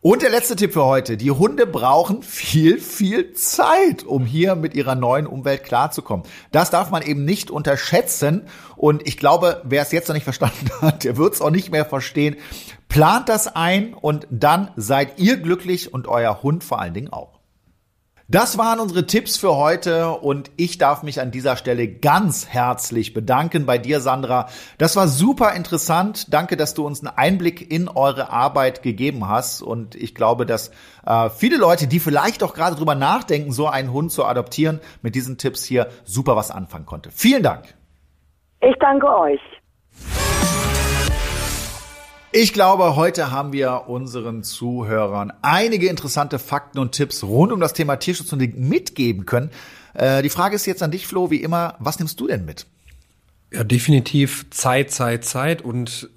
[0.00, 1.16] Und der letzte Tipp für heute.
[1.16, 6.24] Die Hunde brauchen viel, viel Zeit, um hier mit ihrer neuen Umwelt klarzukommen.
[6.52, 8.46] Das darf man eben nicht unterschätzen.
[8.76, 11.72] Und ich glaube, wer es jetzt noch nicht verstanden hat, der wird es auch nicht
[11.72, 12.36] mehr verstehen.
[12.88, 17.37] Plant das ein und dann seid ihr glücklich und euer Hund vor allen Dingen auch.
[18.30, 23.14] Das waren unsere Tipps für heute und ich darf mich an dieser Stelle ganz herzlich
[23.14, 24.48] bedanken bei dir, Sandra.
[24.76, 26.26] Das war super interessant.
[26.34, 30.72] Danke, dass du uns einen Einblick in eure Arbeit gegeben hast und ich glaube, dass
[31.06, 35.14] äh, viele Leute, die vielleicht auch gerade drüber nachdenken, so einen Hund zu adoptieren, mit
[35.14, 37.10] diesen Tipps hier super was anfangen konnte.
[37.10, 37.76] Vielen Dank.
[38.60, 39.40] Ich danke euch.
[42.30, 47.72] Ich glaube, heute haben wir unseren Zuhörern einige interessante Fakten und Tipps rund um das
[47.72, 49.50] Thema Tierschutz und mitgeben können.
[49.94, 52.66] Äh, die Frage ist jetzt an dich, Flo, wie immer, was nimmst du denn mit?
[53.50, 55.62] Ja, definitiv Zeit, Zeit, Zeit.
[55.62, 56.10] Und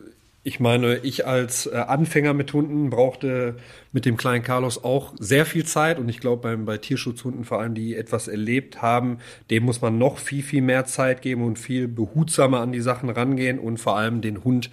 [0.43, 3.55] ich meine, ich als äh, Anfänger mit Hunden brauchte
[3.93, 5.97] mit dem kleinen Carlos auch sehr viel Zeit.
[5.97, 9.97] Und ich glaube, bei, bei Tierschutzhunden, vor allem die etwas erlebt haben, dem muss man
[9.97, 13.95] noch viel, viel mehr Zeit geben und viel behutsamer an die Sachen rangehen und vor
[13.95, 14.69] allem den Hund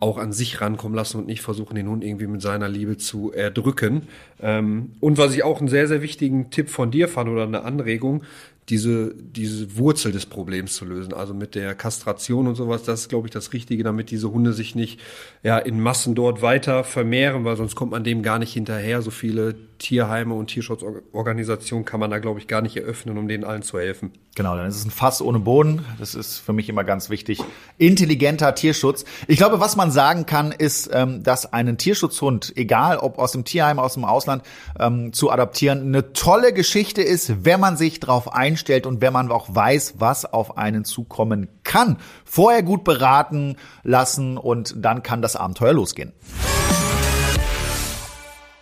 [0.00, 3.32] auch an sich rankommen lassen und nicht versuchen, den Hund irgendwie mit seiner Liebe zu
[3.32, 4.02] erdrücken.
[4.40, 7.62] Ähm, und was ich auch einen sehr, sehr wichtigen Tipp von dir fand oder eine
[7.62, 8.22] Anregung,
[8.68, 11.12] diese, diese Wurzel des Problems zu lösen.
[11.12, 14.52] Also mit der Kastration und sowas, das ist, glaube ich, das Richtige, damit diese Hunde
[14.52, 15.00] sich nicht
[15.42, 19.02] ja, in Massen dort weiter vermehren, weil sonst kommt man dem gar nicht hinterher.
[19.02, 19.54] So viele
[19.84, 23.78] Tierheime und Tierschutzorganisationen kann man da, glaube ich, gar nicht eröffnen, um denen allen zu
[23.78, 24.12] helfen.
[24.34, 25.84] Genau, dann ist es ein Fass ohne Boden.
[25.98, 27.40] Das ist für mich immer ganz wichtig.
[27.76, 29.04] Intelligenter Tierschutz.
[29.28, 33.44] Ich glaube, was man sagen kann, ist, ähm, dass einen Tierschutzhund, egal ob aus dem
[33.44, 34.42] Tierheim, aus dem Ausland,
[34.80, 39.30] ähm, zu adaptieren, eine tolle Geschichte ist, wenn man sich darauf einstellt und wenn man
[39.30, 41.98] auch weiß, was auf einen zukommen kann.
[42.24, 46.14] Vorher gut beraten lassen und dann kann das Abenteuer losgehen.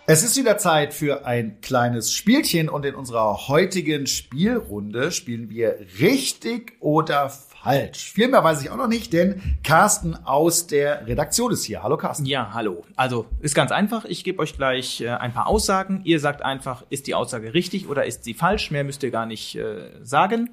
[0.05, 5.77] Es ist wieder Zeit für ein kleines Spielchen und in unserer heutigen Spielrunde spielen wir
[5.97, 8.11] richtig oder falsch.
[8.11, 11.83] Viel mehr weiß ich auch noch nicht, denn Carsten aus der Redaktion ist hier.
[11.83, 12.25] Hallo Carsten.
[12.25, 12.83] Ja, hallo.
[12.97, 14.03] Also ist ganz einfach.
[14.03, 16.01] Ich gebe euch gleich äh, ein paar Aussagen.
[16.03, 18.71] Ihr sagt einfach, ist die Aussage richtig oder ist sie falsch?
[18.71, 20.49] Mehr müsst ihr gar nicht äh, sagen.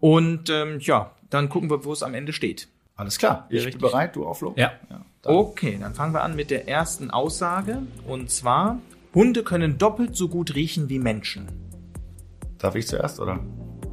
[0.00, 2.66] Und ähm, ja, dann gucken wir, wo es am Ende steht.
[2.96, 3.46] Alles klar.
[3.48, 3.80] Ich richtig.
[3.80, 4.54] bin bereit, du auch, Flo?
[4.56, 4.72] Ja.
[5.28, 7.82] Dann- Okay, dann fangen wir an mit der ersten Aussage.
[8.06, 8.78] Und zwar,
[9.14, 11.46] Hunde können doppelt so gut riechen wie Menschen.
[12.58, 13.38] Darf ich zuerst, oder?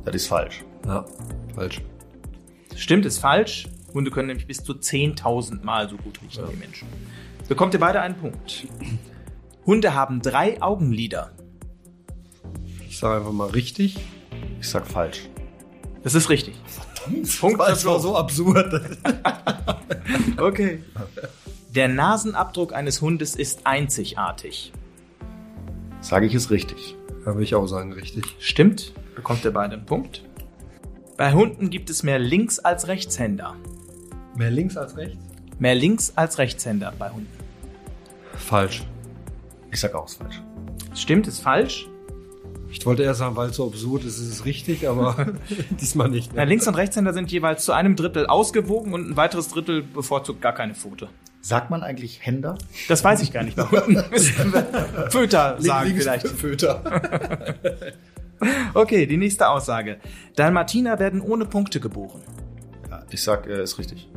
[0.04, 0.64] Das ist falsch.
[0.86, 1.06] Ja,
[1.54, 1.82] falsch.
[2.76, 3.68] Stimmt, ist falsch.
[3.94, 6.88] Hunde können nämlich bis zu 10.000 Mal so gut riechen wie Menschen.
[7.48, 8.68] Bekommt ihr beide einen Punkt.
[9.66, 11.32] Hunde haben drei Augenlider.
[12.88, 13.98] Ich sage einfach mal richtig.
[14.60, 15.30] Ich sag falsch.
[16.04, 16.56] Das ist richtig.
[17.40, 18.82] Punkt Das war so absurd.
[20.38, 20.84] Okay.
[21.74, 24.72] Der Nasenabdruck eines Hundes ist einzigartig.
[26.02, 26.96] Sage ich es richtig.
[27.24, 28.24] Da würde ich auch sagen, richtig.
[28.40, 28.94] Stimmt.
[29.16, 30.24] Bekommt ihr beide einen Punkt.
[31.18, 33.56] Bei Hunden gibt es mehr Links- als Rechtshänder.
[34.36, 35.18] Mehr links als rechts?
[35.58, 37.32] Mehr Links- als Rechtshänder bei Hunden.
[38.38, 38.84] Falsch.
[39.72, 40.42] Ich sag auch es falsch.
[40.94, 41.88] Stimmt, ist falsch.
[42.78, 45.34] Ich wollte erst sagen, weil es so absurd ist, ist es richtig, aber
[45.82, 46.32] diesmal nicht.
[46.36, 50.42] Na, Links- und Rechtshänder sind jeweils zu einem Drittel ausgewogen und ein weiteres Drittel bevorzugt
[50.42, 51.08] gar keine Pfote.
[51.42, 52.58] Sagt man eigentlich Händer?
[52.88, 53.56] Das weiß ich gar nicht.
[53.56, 53.66] Bei
[55.10, 56.28] Föter sagen Links- vielleicht.
[56.28, 57.56] Föter.
[58.74, 59.98] Okay, die nächste Aussage.
[60.36, 62.20] Dalmatiner werden ohne Punkte geboren.
[62.90, 64.10] Ja, ich sag, äh, ist richtig.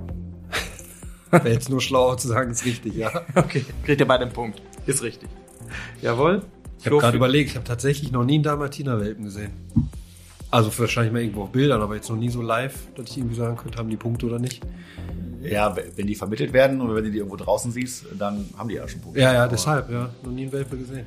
[1.30, 3.12] Wäre jetzt nur schlauer zu sagen, ist richtig, ja.
[3.36, 4.60] Okay, kriegt ihr beide einen Punkt.
[4.86, 5.28] Ist richtig.
[6.02, 6.42] Jawohl.
[6.78, 9.52] Ich habe gerade überlegt, ich habe tatsächlich noch nie einen Dalmatiner-Welpen gesehen.
[10.50, 13.36] Also wahrscheinlich mal irgendwo auf Bildern, aber jetzt noch nie so live, dass ich irgendwie
[13.36, 14.62] sagen könnte, haben die Punkte oder nicht.
[15.42, 18.76] Ja, wenn die vermittelt werden oder wenn du die irgendwo draußen siehst, dann haben die
[18.76, 19.20] ja schon Punkte.
[19.20, 20.10] Ja, ja, deshalb, ja.
[20.22, 21.06] Noch nie einen Welpe gesehen.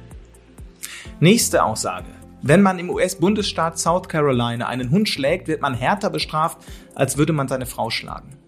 [1.20, 2.08] Nächste Aussage.
[2.44, 6.60] Wenn man im US-Bundesstaat South Carolina einen Hund schlägt, wird man härter bestraft,
[6.96, 8.41] als würde man seine Frau schlagen.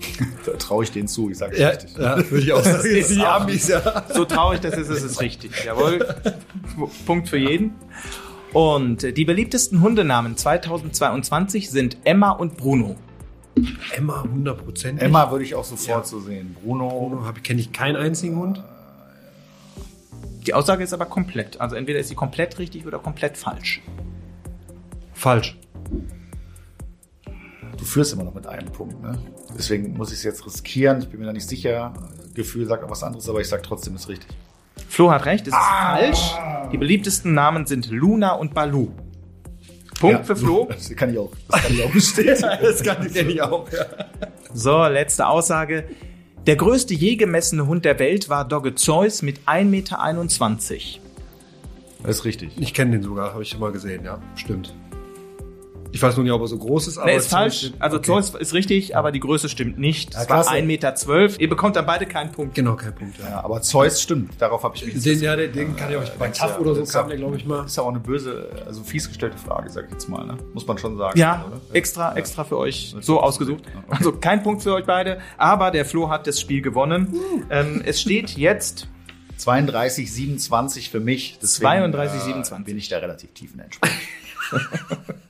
[0.46, 1.96] Da traue ich denen zu, ich sage Ja, richtig.
[1.96, 2.88] ja würde ich auch sagen.
[2.88, 4.04] ist die Amis, ja.
[4.14, 5.50] So traurig das ist, ist es richtig.
[5.64, 6.06] Jawohl.
[7.06, 7.74] Punkt für jeden.
[8.52, 12.96] Und die beliebtesten Hundenamen 2022 sind Emma und Bruno.
[13.94, 15.02] Emma, 100 Prozent.
[15.02, 16.56] Emma würde ich auch sofort so sehen.
[16.62, 18.62] Bruno, Bruno kenne ich keinen einzigen Hund.
[20.46, 21.60] Die Aussage ist aber komplett.
[21.60, 23.82] Also entweder ist sie komplett richtig oder komplett falsch.
[25.12, 25.58] Falsch.
[27.80, 29.18] Du führst immer noch mit einem Punkt, ne?
[29.56, 31.00] Deswegen muss ich es jetzt riskieren.
[31.00, 31.92] Ich bin mir da nicht sicher.
[32.34, 34.28] Gefühl sagt auch was anderes, aber ich sag trotzdem, ist richtig.
[34.88, 36.34] Flo hat recht, es ist falsch.
[36.72, 38.90] Die beliebtesten Namen sind Luna und Balu.
[39.98, 40.68] Punkt für Flo.
[40.68, 42.48] Das kann ich auch, das kann ich auch bestätigen.
[42.62, 43.86] Das kann ich auch, ja.
[44.54, 45.84] So, letzte Aussage.
[46.46, 49.98] Der größte je gemessene Hund der Welt war Dogge Zeus mit 1,21 Meter.
[52.02, 52.52] Das ist richtig.
[52.58, 54.20] Ich kenne den sogar, habe ich schon mal gesehen, ja.
[54.36, 54.74] Stimmt.
[55.92, 57.06] Ich weiß nur nicht, ob er so groß ist, aber.
[57.10, 57.72] Nee, ist falsch.
[57.78, 58.06] Also okay.
[58.06, 60.14] Zeus ist richtig, aber die Größe stimmt nicht.
[60.14, 60.50] Ja, Es war klasse.
[60.54, 61.40] 1,12 Meter.
[61.40, 62.54] Ihr bekommt dann beide keinen Punkt.
[62.54, 63.28] Genau, kein Punkt, ja.
[63.30, 64.32] Ja, aber Zeus stimmt.
[64.40, 66.84] Darauf habe ich mich Den, ja, den, den kann ich euch bei ja- oder so
[66.84, 67.64] kam ja- der, glaube ich, mal.
[67.66, 70.36] ist ja auch eine böse, also fies gestellte Frage, sag ich jetzt mal, ne?
[70.54, 71.18] Muss man schon sagen.
[71.18, 71.60] Ja, oder?
[71.72, 73.64] extra, extra für euch so ausgesucht.
[73.88, 77.14] Also kein Punkt für euch beide, aber der Flo hat das Spiel gewonnen.
[77.50, 78.88] Ähm, es steht jetzt
[79.38, 81.38] 32, 27 für mich.
[81.42, 81.62] Deswegen,
[81.92, 82.64] 32, 27.
[82.66, 83.96] bin ich da relativ tief Entsprechung.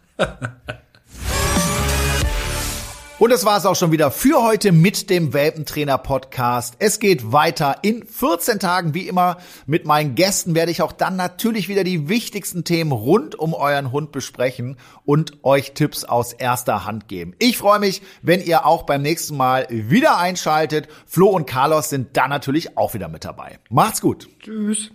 [3.21, 6.77] Und das war es auch schon wieder für heute mit dem Welpentrainer Podcast.
[6.79, 9.37] Es geht weiter in 14 Tagen, wie immer.
[9.67, 13.93] Mit meinen Gästen werde ich auch dann natürlich wieder die wichtigsten Themen rund um euren
[13.93, 17.35] Hund besprechen und euch Tipps aus erster Hand geben.
[17.39, 20.89] Ich freue mich, wenn ihr auch beim nächsten Mal wieder einschaltet.
[21.05, 23.59] Flo und Carlos sind dann natürlich auch wieder mit dabei.
[23.69, 24.31] Macht's gut.
[24.43, 24.91] Tschüss.